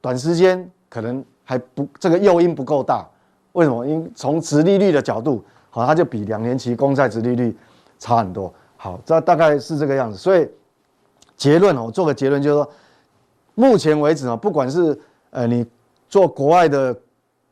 [0.00, 1.24] 短时间可能。
[1.46, 3.06] 还不，这个诱因不够大，
[3.52, 3.84] 为什么？
[3.84, 7.54] 因从殖利率的角度，好，它就比两年期公债殖利率
[7.98, 8.50] 差很多。
[8.78, 10.16] 好，这大概是这个样子。
[10.16, 10.48] 所以
[11.36, 12.70] 结论我做个结论就是说，
[13.54, 15.66] 目前为止啊，不管是呃你
[16.08, 16.96] 做国外的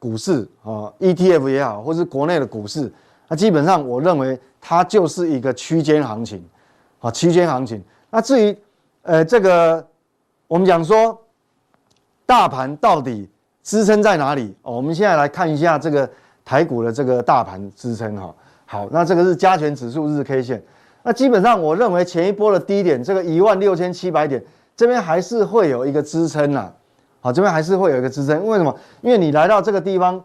[0.02, 2.92] 股市啊，ETF 也好，或是国内的股市，
[3.28, 6.44] 那基本上我认为它就是一个区间行情，
[6.98, 7.80] 啊，区间行情。
[8.10, 8.58] 那至于
[9.02, 9.86] 呃这个
[10.48, 11.16] 我们讲说
[12.26, 13.28] 大盘到底。
[13.64, 14.52] 支撑在哪里？
[14.62, 16.10] 哦，我们现在来看一下这个
[16.44, 18.34] 台股的这个大盘支撑哈。
[18.66, 20.60] 好，那这个是加权指数日 K 线。
[21.04, 24.44] 那基本上我认为前一波的低点，这个一万六千七百点
[24.76, 26.72] 这边还是会有一个支撑呐。
[27.22, 28.46] 好，这边还是会有一个支撑。
[28.46, 28.76] 为什么？
[29.00, 30.22] 因为你来到这个地方，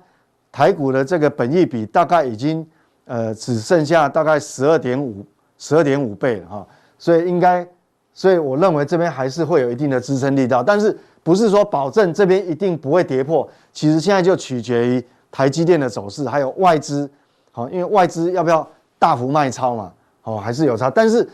[0.51, 2.67] 台股的这个本益比大概已经
[3.05, 5.25] 呃只剩下大概十二点五
[5.57, 6.67] 十二点五倍了哈。
[6.97, 7.65] 所以应该，
[8.13, 10.97] 所以我认为这边还是会有一定的支撑力道，但是。
[11.23, 17.09] 不是说保证这边一定不会跌破，其实现在就取决于台积电的走势，还有外资，
[17.51, 18.65] 好，因为外资要不要
[18.97, 20.89] 大幅卖超嘛，好，还是有差。
[20.89, 21.27] 但是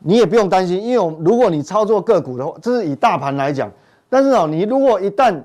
[0.00, 3.72] 你也不用担心，因为如果你操作个股的话，这是以大盘来讲，
[4.08, 5.42] 但是哦，你如果一旦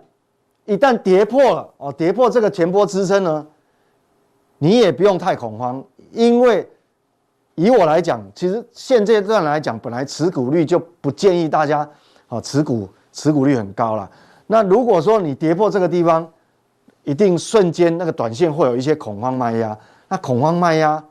[0.65, 3.45] 一旦跌破了哦，跌破这个前波支撑呢，
[4.57, 6.67] 你也不用太恐慌，因为
[7.55, 11.89] 以我来讲，其实现阶段来讲，本来持股率就不建议大家
[12.27, 12.89] 啊持股。
[13.15, 14.09] 持股率很高了，
[14.47, 16.27] 那如果说你跌破这个地方，
[17.03, 19.77] 一定瞬间那个短线会有一些恐慌卖压。
[20.07, 21.03] 那恐慌卖压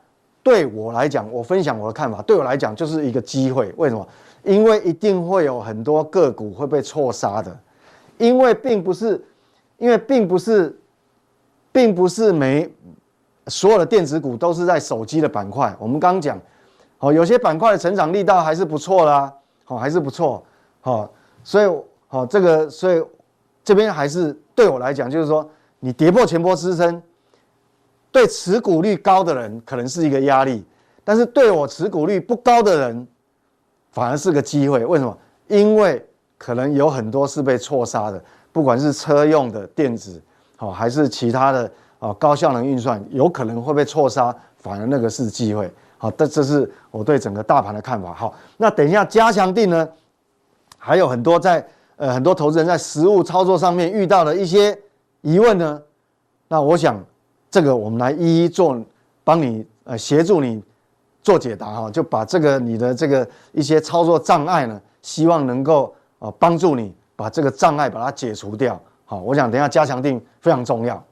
[0.43, 3.73] 对我来讲，我分享我的看法，对我来讲就是一个机会。
[3.77, 4.05] 为什么？
[4.43, 7.57] 因为一定会有很多个股会被错杀的，
[8.17, 9.23] 因为并不是，
[9.77, 10.77] 因为并不是，
[11.71, 12.69] 并不是每
[13.47, 15.75] 所有的电子股都是在手机的板块。
[15.79, 16.39] 我们刚讲，
[16.99, 19.33] 哦，有些板块的成长力道还是不错啦，
[19.67, 20.43] 哦，还是不错，
[20.83, 21.09] 哦，
[21.43, 21.69] 所以。
[22.13, 23.03] 好，这个所以
[23.63, 27.01] 这边还是对我来讲，就是说你跌破前波支撑，
[28.11, 30.63] 对持股率高的人可能是一个压力，
[31.03, 33.07] 但是对我持股率不高的人，
[33.93, 34.85] 反而是个机会。
[34.85, 35.17] 为什么？
[35.47, 36.05] 因为
[36.37, 40.21] 可能有很多是被错杀的，不管是车用的电子，
[40.57, 45.71] 好还是其他的啊高效能运算，有可能会被错杀，反而那个是机会。
[45.97, 48.13] 好，这这是我对整个大盘的看法。
[48.13, 49.87] 好，那等一下加强定呢，
[50.77, 51.65] 还有很多在。
[51.95, 54.77] 呃，很多投资人在实物操作上面遇到的一些
[55.21, 55.79] 疑问呢，
[56.47, 57.01] 那我想
[57.51, 58.75] 这个我们来一一做，
[59.23, 60.61] 帮你呃协助你
[61.23, 68.79] 做解答哈，就把这个你的这个一些操作障碍呢，希望能够啊帮助你把这个障碍把它解除掉。
[69.05, 71.03] 好，我想等一下加强定非常重要。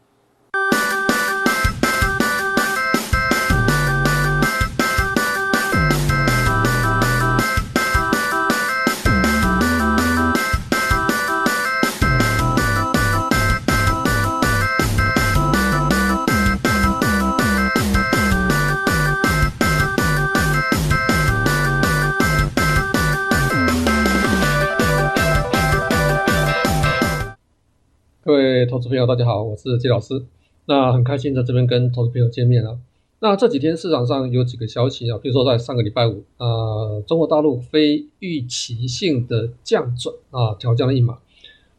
[28.72, 30.24] 投资朋友，大家好，我是季老师。
[30.65, 32.80] 那很开心在这边跟投资朋友见面了。
[33.19, 41.17] 那这几天市场上有几个消息啊，比如说在上个礼拜五，呃，中国大陆非预期性的降准啊，调降了一码。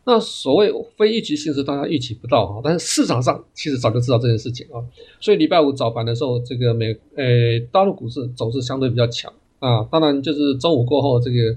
[0.04, 4.76] 那所谓非预期性是大家预期不到啊，但是市场上其实早就知道这件事情啊。
[5.18, 7.24] 所以礼拜五早盘的时候，这个美呃
[7.72, 9.82] 大陆股市走势相对比较强啊。
[9.90, 11.56] 当然就是中午过后这个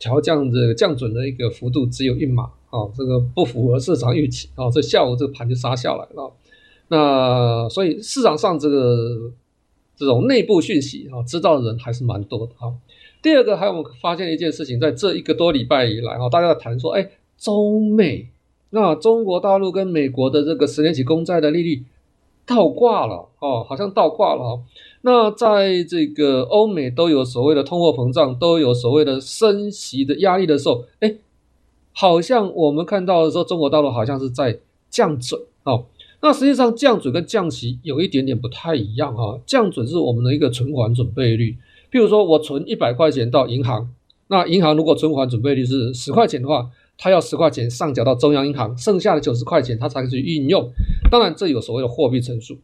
[0.00, 4.68] 调降这个降准的一个幅度只有一码啊，这个不符合市场预期啊。
[4.68, 6.32] 这下午这个盘就杀下来了。
[6.88, 9.30] 那所以市场上这个
[9.96, 12.74] 这种内部讯息啊，知道的人还是蛮多的啊。
[13.22, 17.08] 第二个还有我们发现一件事情，在这一个多礼拜以来啊，大家在谈说，哎。
[17.38, 18.28] 中美，
[18.70, 21.82] 那中国大陆跟美国的这个十年期公债的利率
[22.46, 24.60] 倒挂了哦，好像倒挂了啊。
[25.00, 31.12] 那在这个欧美都有所谓的通货膨胀，都有所谓的升息的压力的时候，哎，
[31.92, 34.58] 好像我们看到的时候，中国大陆好像是在
[34.90, 35.86] 降准哦。
[36.20, 39.38] 那实际上降准跟降息有一点点不太一样啊。
[39.46, 41.56] 降准是我们的一个存款准备率，
[41.90, 43.88] 譬如说我存一百块钱到银行，
[44.28, 46.70] 那银行如果存款准备率是十块钱的话。
[46.98, 50.70] 他要十块钱上缴到中央银行，剩下的九十块钱他才可以去运用。
[51.10, 52.58] 当然，这有所谓的货币乘数。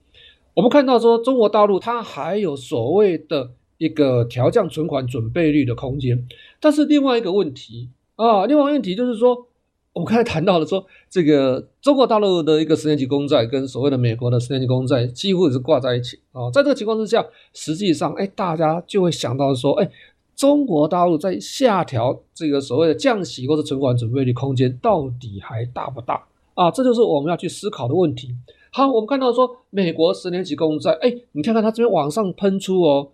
[0.55, 6.29] 我们看到说，中国大陆它还有所谓的一个调降存款准备率的空间。
[6.61, 7.89] 但是另外一个问题
[8.19, 9.47] 啊，另外一个问题就是说，
[9.93, 16.51] 我们刚才谈到了说，这个中国大陆的一个十年期公债跟所谓的美国的十年期公债几乎是挂在一起啊。
[16.53, 19.91] 在这个情况之下，实际上，哎，大家就会想到说，哎。
[20.39, 26.71] 中国大陆在下调这个所谓的降息或者存款准备率空间到底还大不大啊？
[26.71, 28.33] 这就是我们要去思考的问题。
[28.71, 33.09] 好，我们看到说美国十年期公债，哎，你看看它这边往上喷出哦，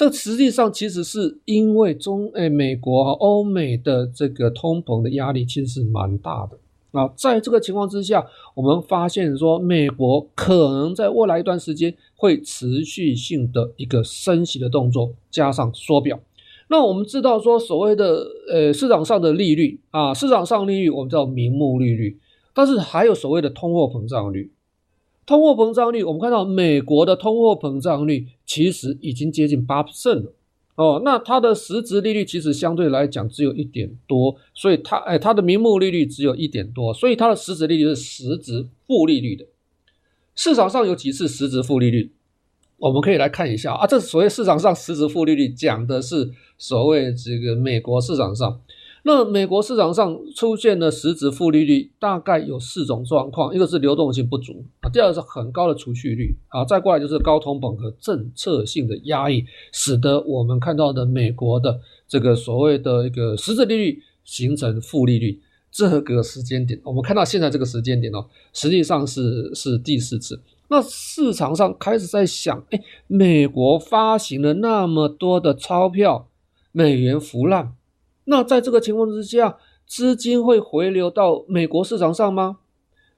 [0.00, 6.56] 这实际上其实是因为中哎美国和欧美的这个通膨的压力其实是蛮大的
[6.98, 7.06] 啊。
[7.14, 16.18] 在这个情况之下，我们发现说美国可能在未来一段时间会持续性的一个升息的动作，加上缩表。
[16.68, 22.18] 那我们知道说，所谓的呃市场上的利率啊，市场上利率我们叫名目利率，
[22.54, 24.50] 但是还有所谓的通货膨胀率。
[25.30, 30.32] 通货膨胀率，我们看到美国的通货膨胀率其实已经接近八 percent 了
[30.74, 31.00] 哦。
[31.04, 39.46] 那它的实质利率其实相对来讲只有一点多，所以它哎它的名目利率只有一点多，所以它的实质利率是实质负利率的。
[40.34, 42.10] 市场上有几次实质负利率？
[42.78, 46.28] 我们可以来看一下啊，这所谓市场上实质负利率讲的是
[46.58, 48.60] 所谓这个美国市场上，
[49.02, 65.40] 那美国市场上出现的实质负利率大概有四种状况，一个是流动性不足啊，第二个是很高的储蓄率啊，再过来就是高通膨和政策性的压抑，使得我们看到的美国的这个所谓的一个实质利率形成负利率。
[65.72, 70.42] 这个时间点，我们看到现在这个时间点哦，实际上是是第四次。
[70.66, 76.28] 那市场上开始在想，哎，美国发行了那么多的钞票，
[76.72, 77.72] 美元浮烂，
[78.30, 79.58] 那在这个情况之下，
[79.88, 82.58] 资金会回流到美国市场上吗？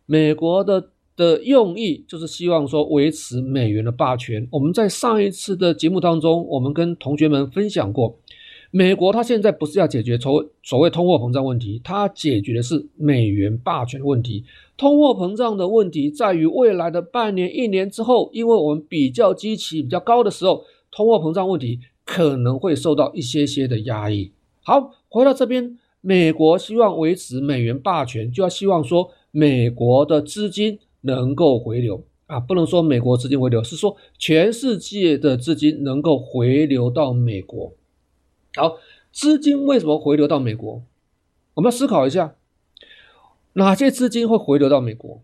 [0.06, 4.48] 美国的的用意就是希望说维持美元的霸权。
[4.50, 8.16] 我们在上一次的节目当中，我们跟同学们分享过。
[8.70, 14.44] 美国它现在不是要解决所所谓通货膨胀问题，它解决的是美元霸权问题。
[14.78, 24.32] 通货膨胀的问题在于未来的半年、一年之后，因为我们比较基期比较高的时候，通货膨胀问题可能会受到一些些的压抑。
[24.64, 37.72] 好，回到这边，美国希望维持美元霸权，就要希望说美国的资金能够回流啊，不能说美国资金回流，是说全世界的资金能够回流到美国。
[38.54, 38.76] 好，
[39.10, 40.82] 资金为什么回流到美国？
[41.54, 42.36] 我们要思考一下，
[43.54, 45.22] 哪些资金会回流到美国？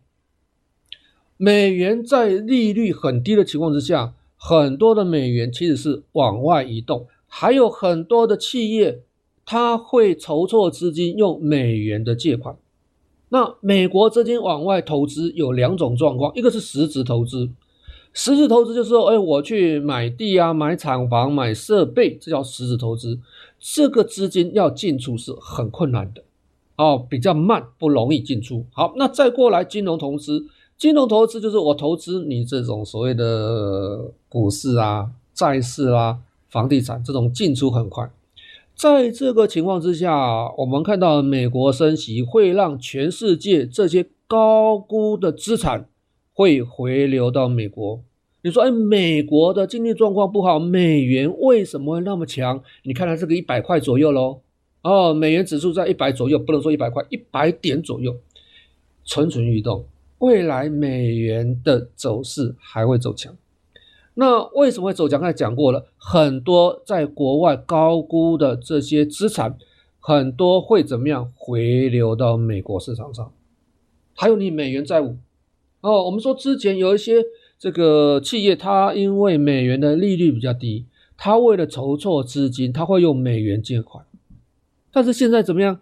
[1.36, 9.02] 美元在利率很低的情况之下，很多的美元其实是往外移动，还有很多的企业，
[9.50, 12.54] 他会筹措资金用美元的借款。
[13.30, 17.48] 那美国资金往外投资有两种状况，一个是实质投资。
[18.12, 23.18] 实质投资就是说，哎，我去买地啊，买厂房，买设备，这叫实质投资。
[23.58, 26.22] 这个资金要进出是很困难的，
[26.76, 28.66] 哦，比较慢，不容易进出。
[28.70, 30.44] 好，那再过来金融投资，
[30.76, 36.18] 金融投资就是我投资你这种所谓的股市啊、债市啊、
[36.50, 38.10] 房地产这种进出很快。
[38.78, 45.88] 在这个情况之下，我们看到美国升息会让全世界这些高估的资产。
[46.32, 48.00] 会回流到美国。
[48.42, 52.62] 你说，哎，美国的经济状况不好，美元为什么会那么强？
[52.84, 54.42] 你看它这个一百块左右喽。
[54.82, 58.14] 哦，美元指数在一百左右，不能说一百块，一百点左右。
[59.04, 59.84] 蠢蠢欲动，
[60.18, 63.34] 未来美元的走势还会走强。
[64.20, 65.20] 那为什么会走强？
[65.20, 69.56] 刚才讲过了，很多在国外高估的这些资产，
[70.00, 73.32] 很多会怎么样回流到美国市场上？
[74.16, 75.18] 还有你美元债务
[75.82, 77.24] 哦，我们说之前有一些
[77.60, 84.04] 这个企业，它因为美元的利率比较低，它为了筹措资金，它会用美元借款。
[84.92, 85.78] 但是现在怎么样？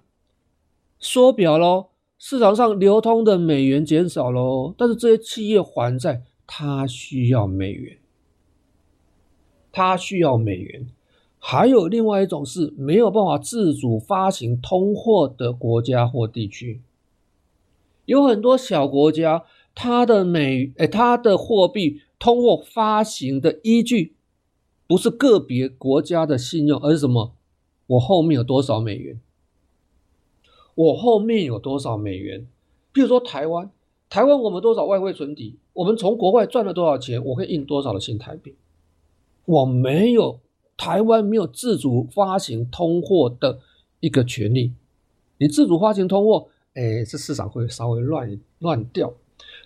[0.99, 1.87] 缩表喽，
[2.18, 7.97] 市场上流通的美元减少喽，但是这些企业还债，它需要美元。
[9.77, 10.87] 它需要美元，
[11.39, 16.81] 还有另外一种是没有办法自主发行通货的国家或地区，
[18.07, 24.14] 有很多小国家，它的美诶，它的货币通货发行的依据
[24.87, 27.35] 不是个别国家的信用，而是什么？
[27.89, 29.20] 我后面有多少美元？
[30.74, 32.47] 我后面有多少美元？
[32.95, 33.70] 比如说台湾，
[34.09, 35.57] 台湾我们多少外汇存底？
[35.74, 37.22] 我们从国外赚了多少钱？
[37.22, 38.55] 我会印多少的新台币？
[39.47, 40.39] 我没有
[40.77, 43.59] 台湾没有自主发行通货的
[44.01, 44.73] 一个权利，
[45.39, 49.15] 你自主发行通货，哎，这市场会稍微乱乱掉，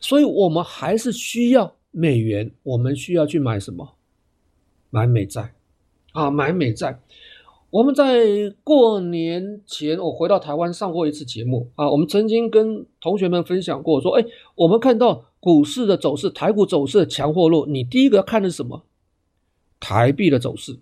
[0.00, 3.96] 所以我们还是需要美元，我们需要去买什么？
[4.90, 5.54] 买美债
[6.12, 7.00] 啊，买美债。
[7.70, 8.24] 我们在
[8.64, 14.24] 过年前，我回到台湾上过一次节目啊，我们曾经跟同学们分享过，说，哎，
[14.56, 18.84] 我们看到股市的走势，台股走势的强或弱，你第一个要看的是什么？
[19.80, 20.78] 台币的走势，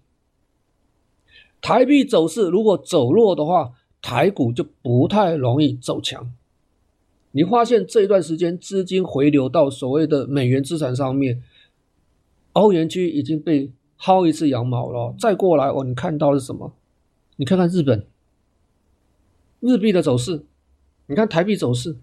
[1.61, 3.73] 台币走势如果走弱的话，
[4.03, 6.33] 台股就不太容易走强。
[7.31, 11.43] 你发现这一段时间资金回流到所谓的美元资产上面，
[12.55, 13.71] 欧元区已经被
[14.01, 15.15] 薅一次羊毛了。
[15.19, 16.75] 再过来哦，你看到的是什么？
[17.37, 18.05] 你看看日本，
[19.61, 20.45] 日币的走势，
[21.07, 21.97] 你看台币走势，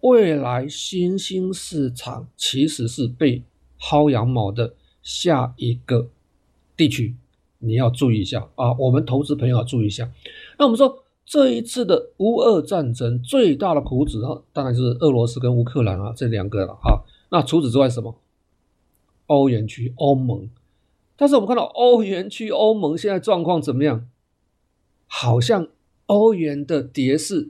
[0.00, 3.42] 未来新兴市场其实是被
[3.80, 4.74] 薅羊毛的。
[5.08, 6.10] 下一个
[6.76, 7.16] 地区
[7.60, 10.12] 你要注意一下啊，我们投资朋友要注意一下。
[10.58, 17.00] 那我们说这一次的乌俄战争最大的苦主啊，当然就是俄罗斯跟乌克兰啊这两个了啊。
[17.30, 18.16] 那除此之外什么？
[19.28, 20.50] 欧元区、欧盟。
[21.16, 24.06] 但是我们看到欧元区、欧盟现在状况怎么样？
[25.06, 25.68] 好像
[26.04, 27.48] 欧元的跌势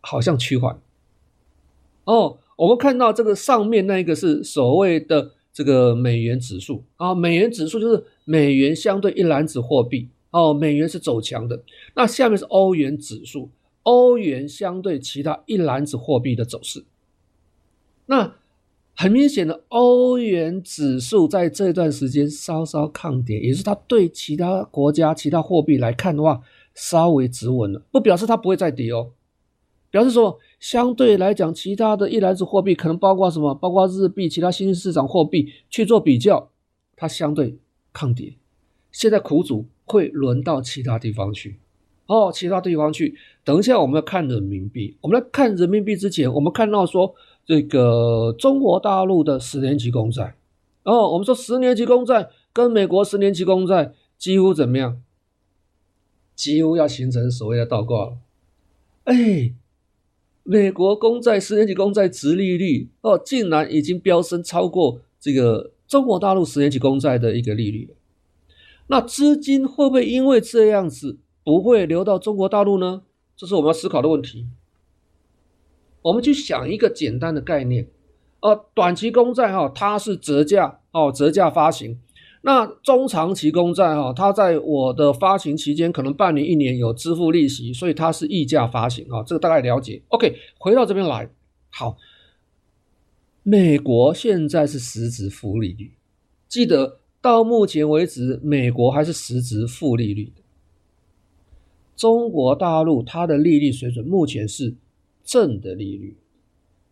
[0.00, 0.80] 好像趋缓。
[2.04, 5.32] 哦，我们看到这个上面那一个是所谓的。
[5.52, 11.62] 这个美元指数啊，美元指数就是美元相对一篮子货币哦，美元是走强的。
[11.94, 13.50] 那下面是欧元指数，
[13.82, 16.84] 欧元相对其他一篮子货币的走势。
[18.06, 18.34] 那
[18.94, 26.42] 很明显的，欧元指数在这段时间稍稍抗跌，也是它对其他国家、其他货币来看的话，
[26.74, 29.10] 稍微止稳了，不表示它不会再跌哦。
[29.90, 33.54] 表示说，相对来讲，其他的一篮子货币可能包括什么？
[33.54, 36.50] 包括日币、其他新兴市场货币去做比较，
[36.96, 37.58] 它相对
[37.92, 38.34] 抗跌。
[38.92, 41.58] 现在苦主会轮到其他地方去
[42.06, 43.16] 哦，其他地方去。
[43.44, 47.14] 等一下我们要看人民币，我们来看人民币之前，我们看到说
[47.44, 50.36] 这个中国大陆的十年期公债
[50.84, 55.02] 哦，我们说十年期公债跟美国十年期公债几乎怎么样？
[56.34, 58.18] 几乎要形成所谓的倒挂了，
[59.04, 59.54] 哎。
[60.50, 67.94] 美国公债十年期公债殖利率哦，竟然已经飙升超过这个中国大陆十年期公债的一个利率了。
[68.88, 73.02] 那资金会不会因为这样子不会流到中国大陆呢？
[73.36, 74.48] 这是我们要思考的问题。
[76.02, 77.86] 我们去想一个简单的概念，
[78.40, 82.00] 呃，短期公债哈，它是折价哦，折价发行。
[82.42, 90.00] 那中长期公债哈，它在我的发行期间可能半年、一年有支付利息，所以它是溢价发行啊，这个大概了解。
[90.08, 91.30] OK，回到这边来，
[91.68, 91.98] 好，
[93.42, 95.92] 美国现在是实质负利率，
[96.48, 100.32] 记得到目前为止，美国还是实质负利率。
[101.94, 104.74] 中国大陆它的利率水准目前是
[105.22, 106.16] 正的利率，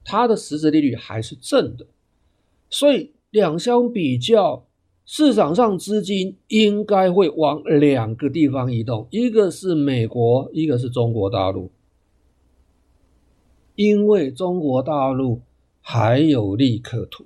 [0.05, 1.86] 它的实质利率还是正的，
[2.68, 4.68] 所以两相比较。
[5.11, 11.71] 市场上资金应该会往两个地方移动，一个是美国，一个是中国大陆。
[13.75, 15.41] 因为中国大陆
[15.81, 17.25] 还有利可图，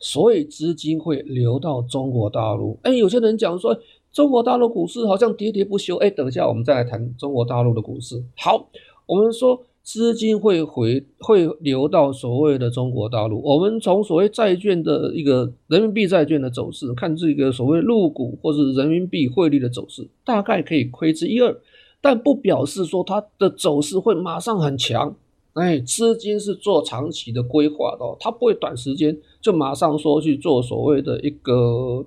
[0.00, 2.76] 所以资金会流到中国大陆。
[2.82, 3.78] 哎，有些人讲说，
[4.12, 5.96] 中国大陆股市好像喋喋不休。
[5.98, 8.20] 哎，等一下我们再来谈中国大陆的股市。
[8.36, 8.68] 好，
[9.06, 9.64] 我们说。
[9.82, 13.42] 资金会回会流到所谓的中国大陆。
[13.42, 21.60] 我们从所谓债券的一个人民币债券的走势，看这个所谓入股或是人民币汇率的走势，大概可以窥知一二，
[22.00, 25.14] 但不表示说它的走势会马上很强
[25.54, 32.06] 哎，资金是做长期的规划的哦，它不会短时间就马上说去做所谓的一个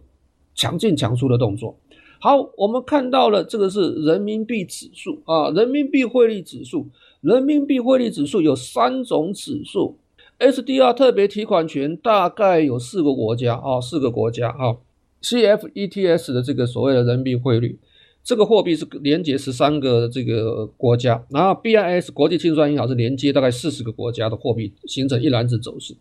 [0.56, 1.78] 强进强出的动作。
[2.20, 6.88] 好，我们看到了这个是人民币指数啊，人民币汇率指数，
[7.26, 9.98] 人民币汇率指数有三种指数
[10.38, 14.78] ，SDR 特别提款权大概有四个国家啊，四个国家啊
[15.24, 17.80] ，CFETS 的这个所谓的人民币汇率。
[18.24, 25.96] 这个货币是连接十三个这个国家，然后 BIS 国际清算银行是连接大概四十个国家的货币，形成一篮子走势。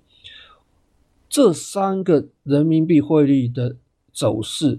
[1.31, 3.77] 这三个人民币汇率的
[4.13, 4.79] 走势，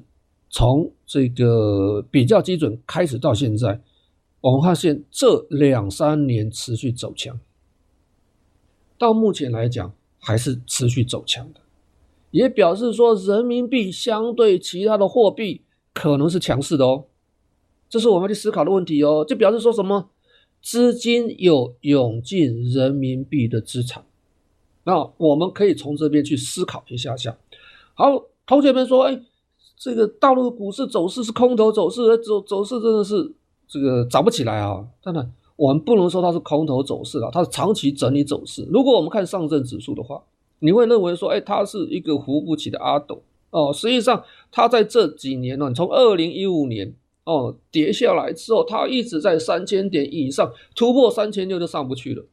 [0.51, 3.81] 从这个比较基准开始到现在，
[4.45, 7.39] 我们发现这两三年持续走强，
[8.95, 11.61] 到目前来讲还是持续走强的，
[12.29, 15.63] 也表示说人民币相对其他的货币
[15.95, 17.05] 可能是强势的哦。
[17.89, 20.11] 这是我们要去思考的问题哦，就表示说什么
[20.61, 24.05] 资金有涌进人民币的资产，
[24.83, 27.35] 那我们可以从这边去思考一下下。
[27.95, 29.19] 好，同学们说，哎，
[29.75, 33.33] 这个大陆股市走势是空头走势，走走势真的是
[33.67, 34.85] 这个涨不起来啊。
[35.01, 38.67] 当然，我们不能说它是空头走势啊，它是长期整理走势。
[38.69, 40.23] 如果我们看上证指数的话，
[40.59, 43.71] 你会认为说，哎，它是一个扶不起的阿斗哦。
[43.73, 46.93] 实际上，它在这几年呢，从二零一五年。
[47.27, 52.23] 哦，跌下来之后，它一直在三千点以上，突破三千六就上不去了，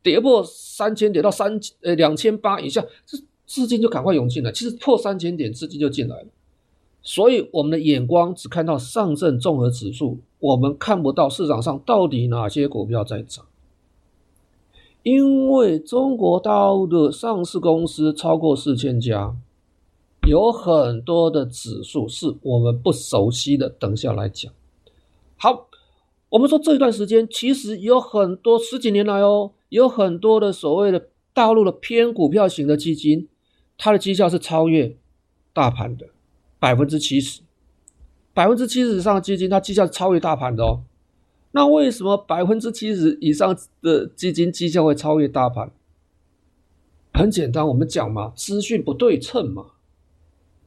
[0.00, 4.52] 跌破三千点到三呃两千八以下，这资金就赶快涌进来。
[4.52, 6.28] 其实破三千点资金就进来了，
[7.02, 13.44] 所以我们的眼光只看到上证综合指数，我们看不到市场上到底哪些股票在涨，
[15.02, 19.36] 因为中国大陆的上市公司超过四千家。
[20.26, 24.52] 有很多的指数是我们不熟悉的，等下来讲。
[25.38, 25.68] 好，
[26.28, 33.26] 我们说这一段时间其实有很多十几年来哦，有很多的所谓的大陆的偏股票型的基金，
[33.78, 34.94] 它的绩效是超越
[35.54, 36.08] 大盘的
[36.58, 37.40] 百分之七十，
[38.38, 40.84] 百分之七十以上的基金它绩效超越大盘的哦。
[41.50, 45.72] 那为什么百分之七十以上的基金绩效会超越大盘？
[47.12, 49.70] 很简单，我们讲嘛，资讯不对称嘛。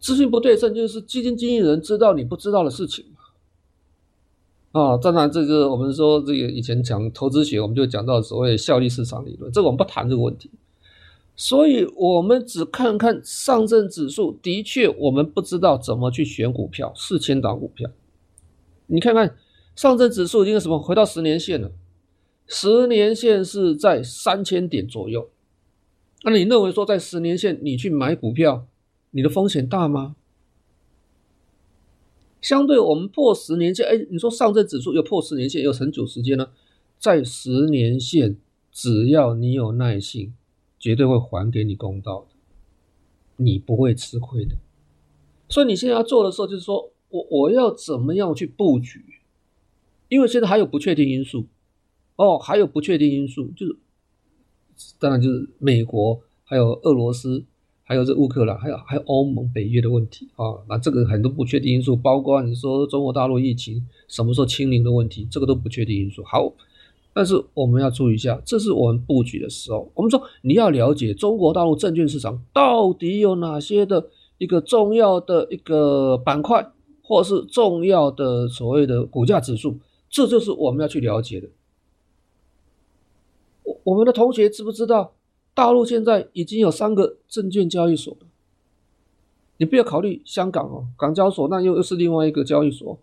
[0.01, 10.51] 资讯不对称，就是基金经理人知道你不知道的事情嘛啊，当然，这个我们说这个以前讲投资学，我们就讲到所谓效率市场理论，这个我们不谈这个问题。
[11.35, 17.89] 所以，我们只看看上证指数，的确，我们不知道怎么去选股票，四千档股票。
[18.87, 19.35] 你看看
[19.75, 21.71] 上证指数已经什么回到十年线了，
[22.45, 25.29] 十年线是在三千点左右。
[26.23, 28.67] 那你认为说在十年线你去买股票？
[29.11, 30.15] 你的风险大吗？
[32.39, 36.51] 相对我们破十年线，哎，你说上证指数又破十年线，有很久时间了，
[36.99, 38.37] 在十年线，
[38.71, 40.33] 只要你有耐心，
[40.81, 42.35] 绝对会还给你公道的，
[43.37, 44.57] 你不会吃亏的。
[45.47, 49.05] 所以你现在要做的时候，就是说我我要怎么样去布局？
[50.09, 51.45] 因为现在还有不确定因素，
[52.15, 53.77] 哦，还有不确定因素，就是
[54.99, 57.45] 当然就是美国还有俄罗斯。
[57.83, 66.23] 还有这乌克兰，还有还有欧盟、北约的问题啊，那这个很多不确定因素，包括你说中国大陆疫情什么时候清零的问题，这个都不确定因素。
[66.23, 66.53] 好，
[67.13, 69.91] 但是我们要注意一下，这是我们布局的时候。
[69.93, 74.07] 我们说你要了解中国大陆证券市场到底有哪些的
[74.37, 76.71] 一个重要的一个板块，
[77.03, 79.77] 或是重要的所谓的股价指数，
[80.09, 81.49] 这就是我们要去了解的。
[83.63, 85.13] 我我们的同学知不知道？
[85.53, 88.27] 大陆现在已经有三个证券交易所了，
[89.57, 92.97] 你不要考虑香港哦，港交所那又又是另外一个交易所。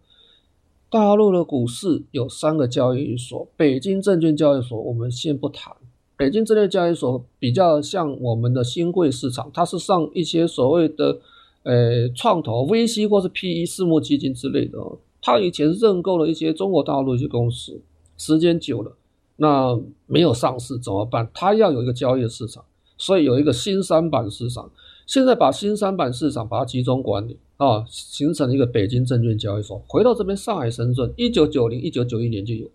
[0.90, 5.74] 大陆的股市有三个交易所，北京证券交易所我们先不谈，
[6.16, 11.18] 北京证券交易所比较像我们的新贵市场，它是上一些所谓的
[11.64, 14.78] 呃创投 VC 或是 PE 私募基金之类的，
[15.20, 17.80] 它以前认购了一些中国大陆一些公司，
[18.16, 18.96] 时间久了。
[19.36, 21.30] 那没有上市怎么办？
[21.34, 22.64] 它要有一个交易市场，
[22.96, 24.70] 所以有一个新三板市场。
[25.08, 29.82] 现在把新三板市场把它集中管理啊，形成一个北京证券交易所。
[29.88, 32.68] 回到这边，上海、深圳，一九九零、一九九一年就有。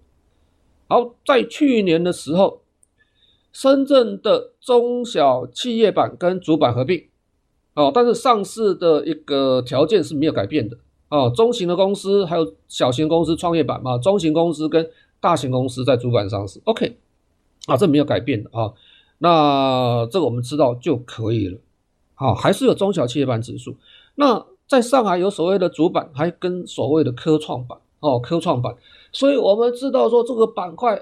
[0.88, 2.61] 好，在去年的时候，
[3.51, 7.03] 深圳的中小企业板跟主板合并，
[7.75, 10.75] 哦，但是上市的一个条件是没有改变的
[11.09, 16.97] 哦，中型的公司还有小型公司创业板嘛，中型公司跟大型公司在主板上市，OK，
[17.67, 18.73] 啊，这没有改变的啊，
[19.19, 21.59] 那这个我们知道就可以了，
[22.16, 23.76] 好，还是有中小企业板指数。
[24.16, 28.76] 那在上海有所谓的主板，还跟所谓的科创板哦，科创板，
[29.11, 31.01] 所以我们知道说这个板块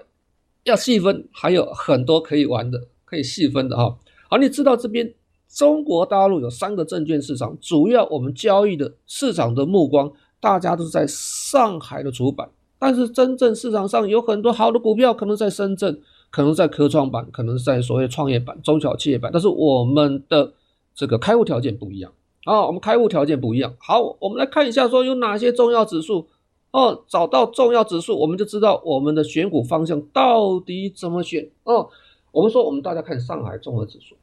[0.63, 3.97] 要细分，还有很多可以玩的，可以细分的哈。
[4.29, 5.13] 好，你知道这边
[5.49, 12.49] 中国大陆有三个证券市场，主要我们交易的市场的目光，大家都在上海的主板，
[12.79, 15.99] 但是真正市场上有很多好的股票，可能在深圳，
[16.29, 20.53] 可能在科创板，可能在所谓创业板、中小企业板，但是我们的
[20.93, 22.11] 这个开户条件不一样
[22.45, 23.73] 啊，我们开户条件不一样。
[23.79, 26.27] 好，我们来看一下，说有哪些重要指数。
[26.71, 31.49] 哦，找到重要指数，我们就知道我们的选股方向到底怎么选。
[31.65, 31.89] 哦，
[32.31, 34.15] 我们说我们大家看上海综合指数，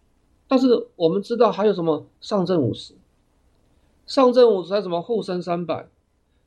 [0.49, 2.95] 但是我们知道还有什么上证五十，
[4.07, 5.89] 上证五十还什么沪深三百，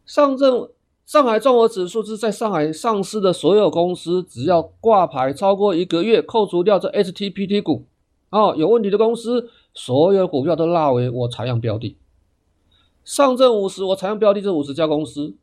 [0.03, 0.67] 上证
[1.05, 7.83] 上海综合指数是在上海上市的所有公司，只要挂牌超过一个月，扣除掉这 STPT 股，
[8.31, 11.97] 哦，有问题的公司，所有股票都纳为我采样标的。
[13.03, 15.35] 上证五十我采样标的这五十家公司。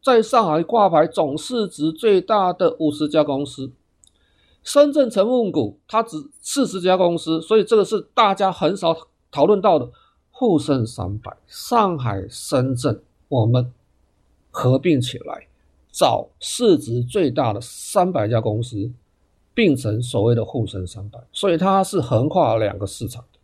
[0.00, 3.72] 在上海挂牌总市值最大的五十家公司，
[4.62, 8.96] 深圳成分股它只四十家公司，所以这个是大家很少
[9.32, 9.90] 讨论到的
[10.30, 13.72] 沪深三百，上海、深圳我们
[14.52, 15.48] 合并起来，
[15.90, 18.92] 找市值最大的三百家公司，
[19.52, 23.37] 并成所谓的沪深三百，所以它是横跨两个市场的。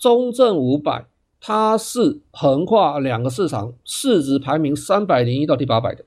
[0.00, 1.06] 中证五百。
[1.42, 6.04] 它是横跨两个市场，市值排名三百零一到第八百的，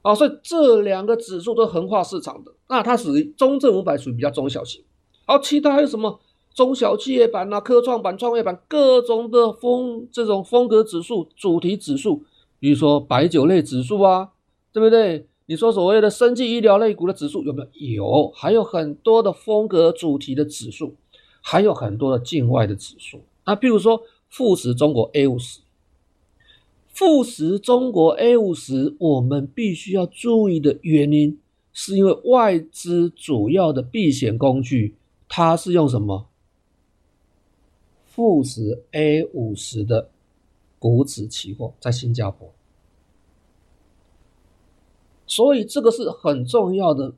[0.00, 4.82] 啊，所以这两个指数都横跨市场的，那它属于中证五百，属于比较中小型。
[5.26, 6.18] 好，其他还有什么
[6.54, 12.22] 中小企业板啊、科创板、创业板，各种的风这种风格指数、主题指数，
[12.58, 14.30] 比如说白酒类指数啊，
[14.72, 15.26] 对不对？
[15.44, 18.04] 你说所谓的生技医疗类股的指数有没有？
[18.04, 20.94] 有，还有很多的风格主题的指数，
[21.40, 23.20] 还有很多的境外的指数。
[23.44, 24.02] 那比如说。
[24.32, 25.58] 富时中国 A 五十，
[26.86, 31.40] 富时中国 A 五十，我们必须要注意的原因，
[31.72, 34.94] 是因为外资主要的避险工具，
[35.28, 36.28] 它是用什么？
[38.06, 40.10] 富时 A 五十的
[40.78, 42.52] 股指期货在新加坡，
[45.26, 47.14] 所以这个是很重要的。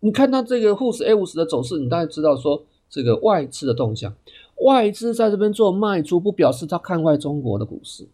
[0.00, 2.64] 你看它这个富时 A 五十的走势，你大概知道说
[2.94, 4.14] 这个外资的动向。
[4.62, 8.06] 外资在这边做卖出，不表示他看坏中国的股市。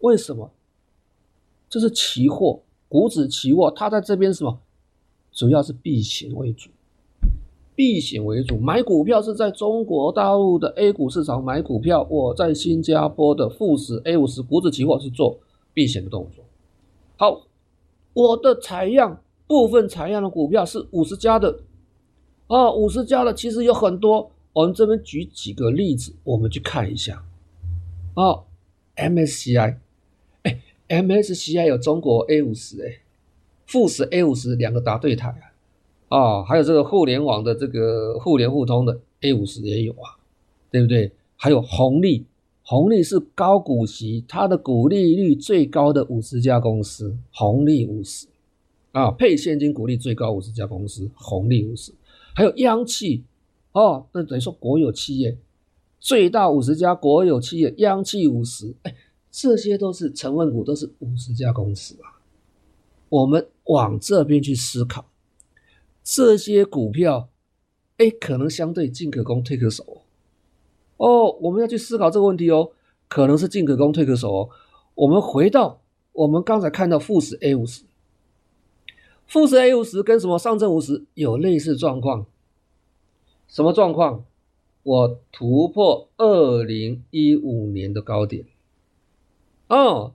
[0.00, 0.50] 为什么？
[1.68, 4.58] 这是期货，股指期货，它在这边什么？
[5.32, 6.70] 主要是避险为主，
[7.74, 8.56] 避险为主。
[8.56, 15.38] 买股票是在中国大陆的 A 股市场买股票，我在新加坡的富时 A 五十股指期货是做
[15.74, 16.42] 避险的动作。
[17.18, 17.42] 好，
[18.14, 21.60] 我的采样部分采样的股票是五十家的，
[22.52, 24.30] 哦，五十家的其实有很多。
[24.52, 27.24] 我们这边举几个例子，我们去看一下。
[28.12, 28.44] 哦
[28.96, 29.76] ，MSCI，
[30.42, 32.98] 哎，MSCI 有中国 A 五十，哎，
[33.64, 35.44] 富时 A 五十两个答对台啊。
[36.10, 40.20] 哦，还有这个互联网的这个互联互通的 A 五十也有啊，
[40.70, 41.10] 对不对？
[41.36, 42.26] 还有红利，
[42.62, 48.26] 红利是高股息，它的股利率最高的五十家公司，红利五十
[48.90, 51.92] 啊，配现金股利最高五十家公司，红利五十，
[52.34, 53.24] 还有央企。
[53.72, 55.38] 哦，那等于说国有企业
[55.98, 58.94] 最大五十家国有企业，央企五十，哎，
[59.30, 62.20] 这些都是成分股，都是五十家公司啊。
[63.08, 65.06] 我们往这边去思考，
[66.04, 67.30] 这些股票，
[67.96, 70.02] 哎，可能相对进可攻退可守。
[70.98, 72.72] 哦，我们要去思考这个问题哦，
[73.08, 74.50] 可能是进可攻退可守哦。
[74.94, 75.80] 我们回到
[76.12, 77.84] 我们刚才看到富时 A 五十，
[79.26, 82.26] 富时 A 五十跟什么上证五十有类似状况。
[83.48, 84.24] 什么状况？
[84.82, 88.44] 我突破二零一五年的高点。
[89.68, 90.14] 哦，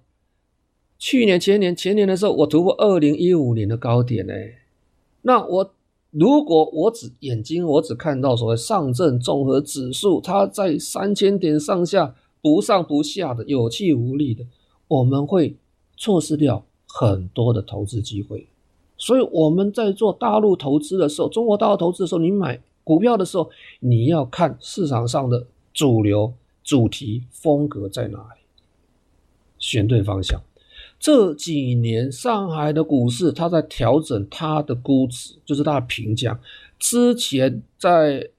[0.99, 4.34] 去年、前年、前年的时候，我突破二零一五年的高点呢。
[5.22, 5.74] 那我
[6.12, 14.45] 如果我只眼睛我只看到所谓上证综合指数，它在三千点上下不上不下的有气无力的，
[14.88, 15.58] 我们会
[15.95, 18.47] 错失掉很多的投资机会。
[18.98, 22.60] 所以我们在做大陆投资的时候，中国大陆投资的时候，你买。
[22.84, 23.50] 股票的时候，
[23.82, 26.34] 你要看市场上的主流
[26.64, 28.39] 主题风格在哪里，
[29.60, 30.41] 选对方向。
[30.98, 36.39] 这几年上海的股市，它在调整它的估值，就是它的评价。
[36.80, 38.30] 之前在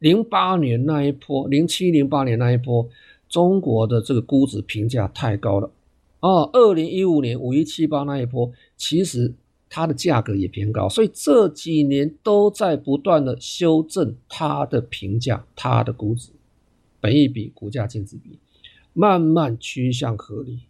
[0.00, 2.86] 零八年那一波，零七零八年那一波，
[3.30, 5.70] 中国的这个估值评价太高了
[6.20, 6.42] 啊。
[6.52, 9.32] 二零一五年五一七八那一波，其实。
[9.74, 16.30] 它的价格也偏高，所以这几年都在不断的修正它的评价，它的估值，
[17.00, 18.38] 本益比、股价净值比，
[18.92, 20.60] 慢慢趋向合理，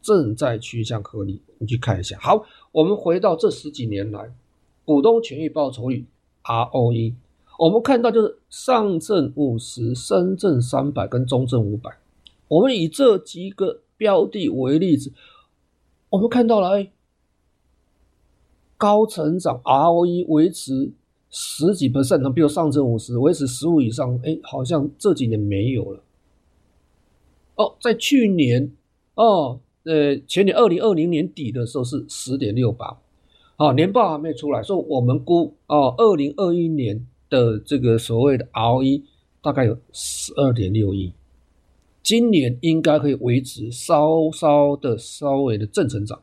[0.00, 1.42] 正在趋向合理。
[1.58, 2.18] 你去看一下。
[2.18, 4.32] 好，我们回到这十几年来，
[4.86, 6.06] 股东权益报酬率
[6.42, 7.12] ROE。
[7.58, 11.90] 我们看到就是上证五十、深圳三百跟中证五百。
[12.48, 15.12] 我们以这几个标的为例子，
[16.08, 16.90] 我们看到了哎，
[18.80, 20.90] 高成长 ROE 维持
[21.28, 26.02] 十几 percent，比如上证五十维持十五以上，哎，好像这几年没有了。
[27.56, 28.72] 哦，在去年
[29.16, 32.98] 哦，呃，前年二零二零年底的时候是十点六八，
[33.56, 39.02] 啊，年报还没出来，所以我们估哦，二零二一年的这个所谓的 ROE
[39.42, 41.12] 大概有十二点六亿，
[42.02, 46.18] 今年应该可以维持稍稍的稍微的正成长，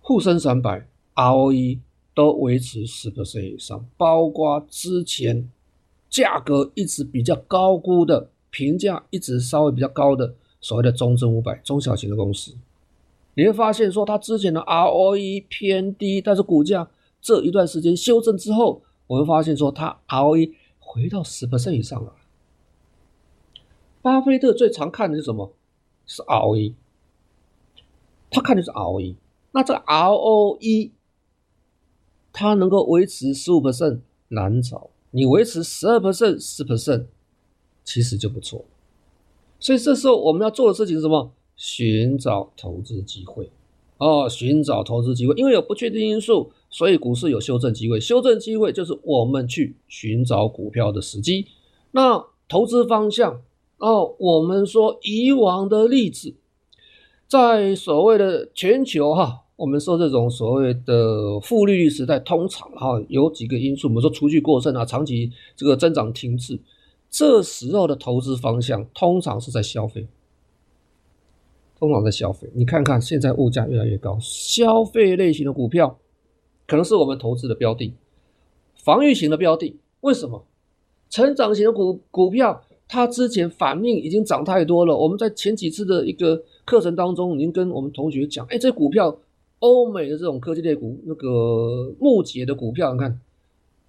[0.00, 1.80] 沪深三百 ROE
[2.14, 5.50] 都维持十%以上，包括之前
[6.08, 10.34] 价格一直比较高估的评价一直稍微比较高的。
[10.60, 12.54] 所谓的中证五百中小型的公司，
[13.34, 16.88] 你会发现说它之前的 ROE 偏低，但是股价
[17.20, 22.14] 这一段时间修正之后，我们发现说它 ROE 回到十%以上了。
[24.02, 25.52] 巴菲特最常看的是什么？
[26.06, 26.72] 是 ROE，
[28.30, 29.14] 他看的是 ROE。
[29.52, 30.90] 那这个 ROE
[32.38, 37.06] 它能够维持十五 percent 难找，你维持十二 percent、十 percent
[37.82, 38.66] 其实就不错。
[39.58, 41.32] 所以这时候我们要做的事情是什么？
[41.56, 43.50] 寻找投资机会
[43.96, 47.98] 哦，寻找投资机会，因为有不确定因素，所以股市有修正机会。
[47.98, 51.46] 修正机会就是我们去寻找股票的时机。
[51.92, 53.40] 那投资方向
[53.78, 56.34] 哦，我们说以往的例子，
[57.26, 66.60] 在所谓的全球哈，我们说这种所谓的负利率时代，通常哈有几个因素，我们说储蓄过剩啊，长期这个增长停滞。
[67.08, 70.06] 这时候的投资方向通常是在消费，
[71.78, 72.50] 通常在消费。
[72.54, 75.98] 你看看现在物价越来越高，消费类型的股票
[76.66, 77.94] 可能是我们投资的标的，
[78.74, 79.76] 防御型的标的。
[80.02, 80.44] 为什么？
[81.08, 84.94] 成长型的股股票，它之前反应已经涨太多了。
[84.94, 89.16] 我们在前几次的一个课程当中，已经跟我们同学讲，哎，这股票，
[89.58, 93.20] 欧美的这种科技类股，那个末节的股票，你看，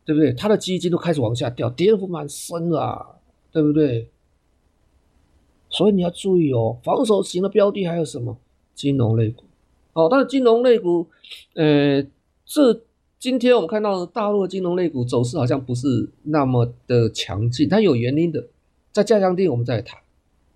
[0.05, 0.33] 对不对？
[0.33, 3.13] 它的基金都开始往下掉，跌幅蛮深啊。
[3.49, 4.07] 对不对？
[5.69, 8.37] 所以你要注意哦，防守型的标的还有什么？
[8.75, 9.45] 金融类股。
[9.93, 11.07] 哦，但是金融类股，
[11.55, 12.05] 呃，
[12.45, 12.81] 这
[13.17, 18.45] 今天我们看到大陆的金融类股走势好像不是那么的强劲，它有原因的，
[18.91, 19.99] 在加强錠我们再谈。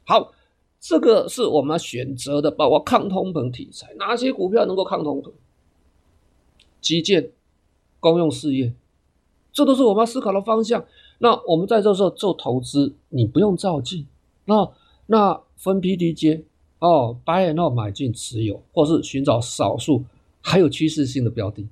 [0.03, 0.31] 好，
[0.81, 5.31] 这个是我们选择的，包括抗通膨题材，哪些股票能够抗通膨？
[6.81, 7.29] 基建、
[7.99, 8.73] 公用事业，
[9.53, 10.83] 这都是我们要思考的方向。
[11.19, 14.07] 那我们在这时候做投资，你不用照进，
[14.45, 14.67] 那
[15.05, 16.43] 那分批低接
[16.79, 20.03] 哦，buy and hold 买进持有，或是寻找少数
[20.41, 21.67] 还有趋势性的标的。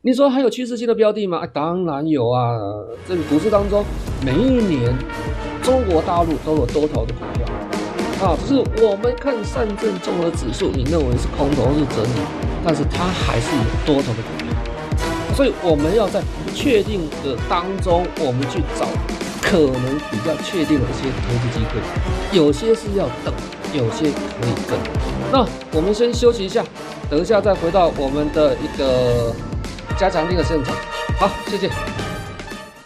[0.00, 1.46] 你说还有趋势性的标的吗？
[1.46, 2.58] 当然有啊！
[3.06, 3.84] 这个股市当中，
[4.24, 4.96] 每一年
[5.62, 7.46] 中国大陆都有多头的股票
[8.24, 12.20] 啊，只是我们看上证综合指数，你认为是空头是整理，
[12.64, 14.46] 但是它还是有多头的股票。
[15.36, 18.86] 所以我们要在不确定的当中，我们去找
[19.42, 21.82] 可能比较确定的一些投资机会。
[22.32, 23.34] 有些是要等，
[23.74, 24.78] 有些可以跟。
[25.30, 26.64] 那我们先休息一下，
[27.10, 29.34] 等一下再回到我们的一个
[29.98, 30.74] 加强錠的现场。
[31.18, 31.68] 好，谢谢。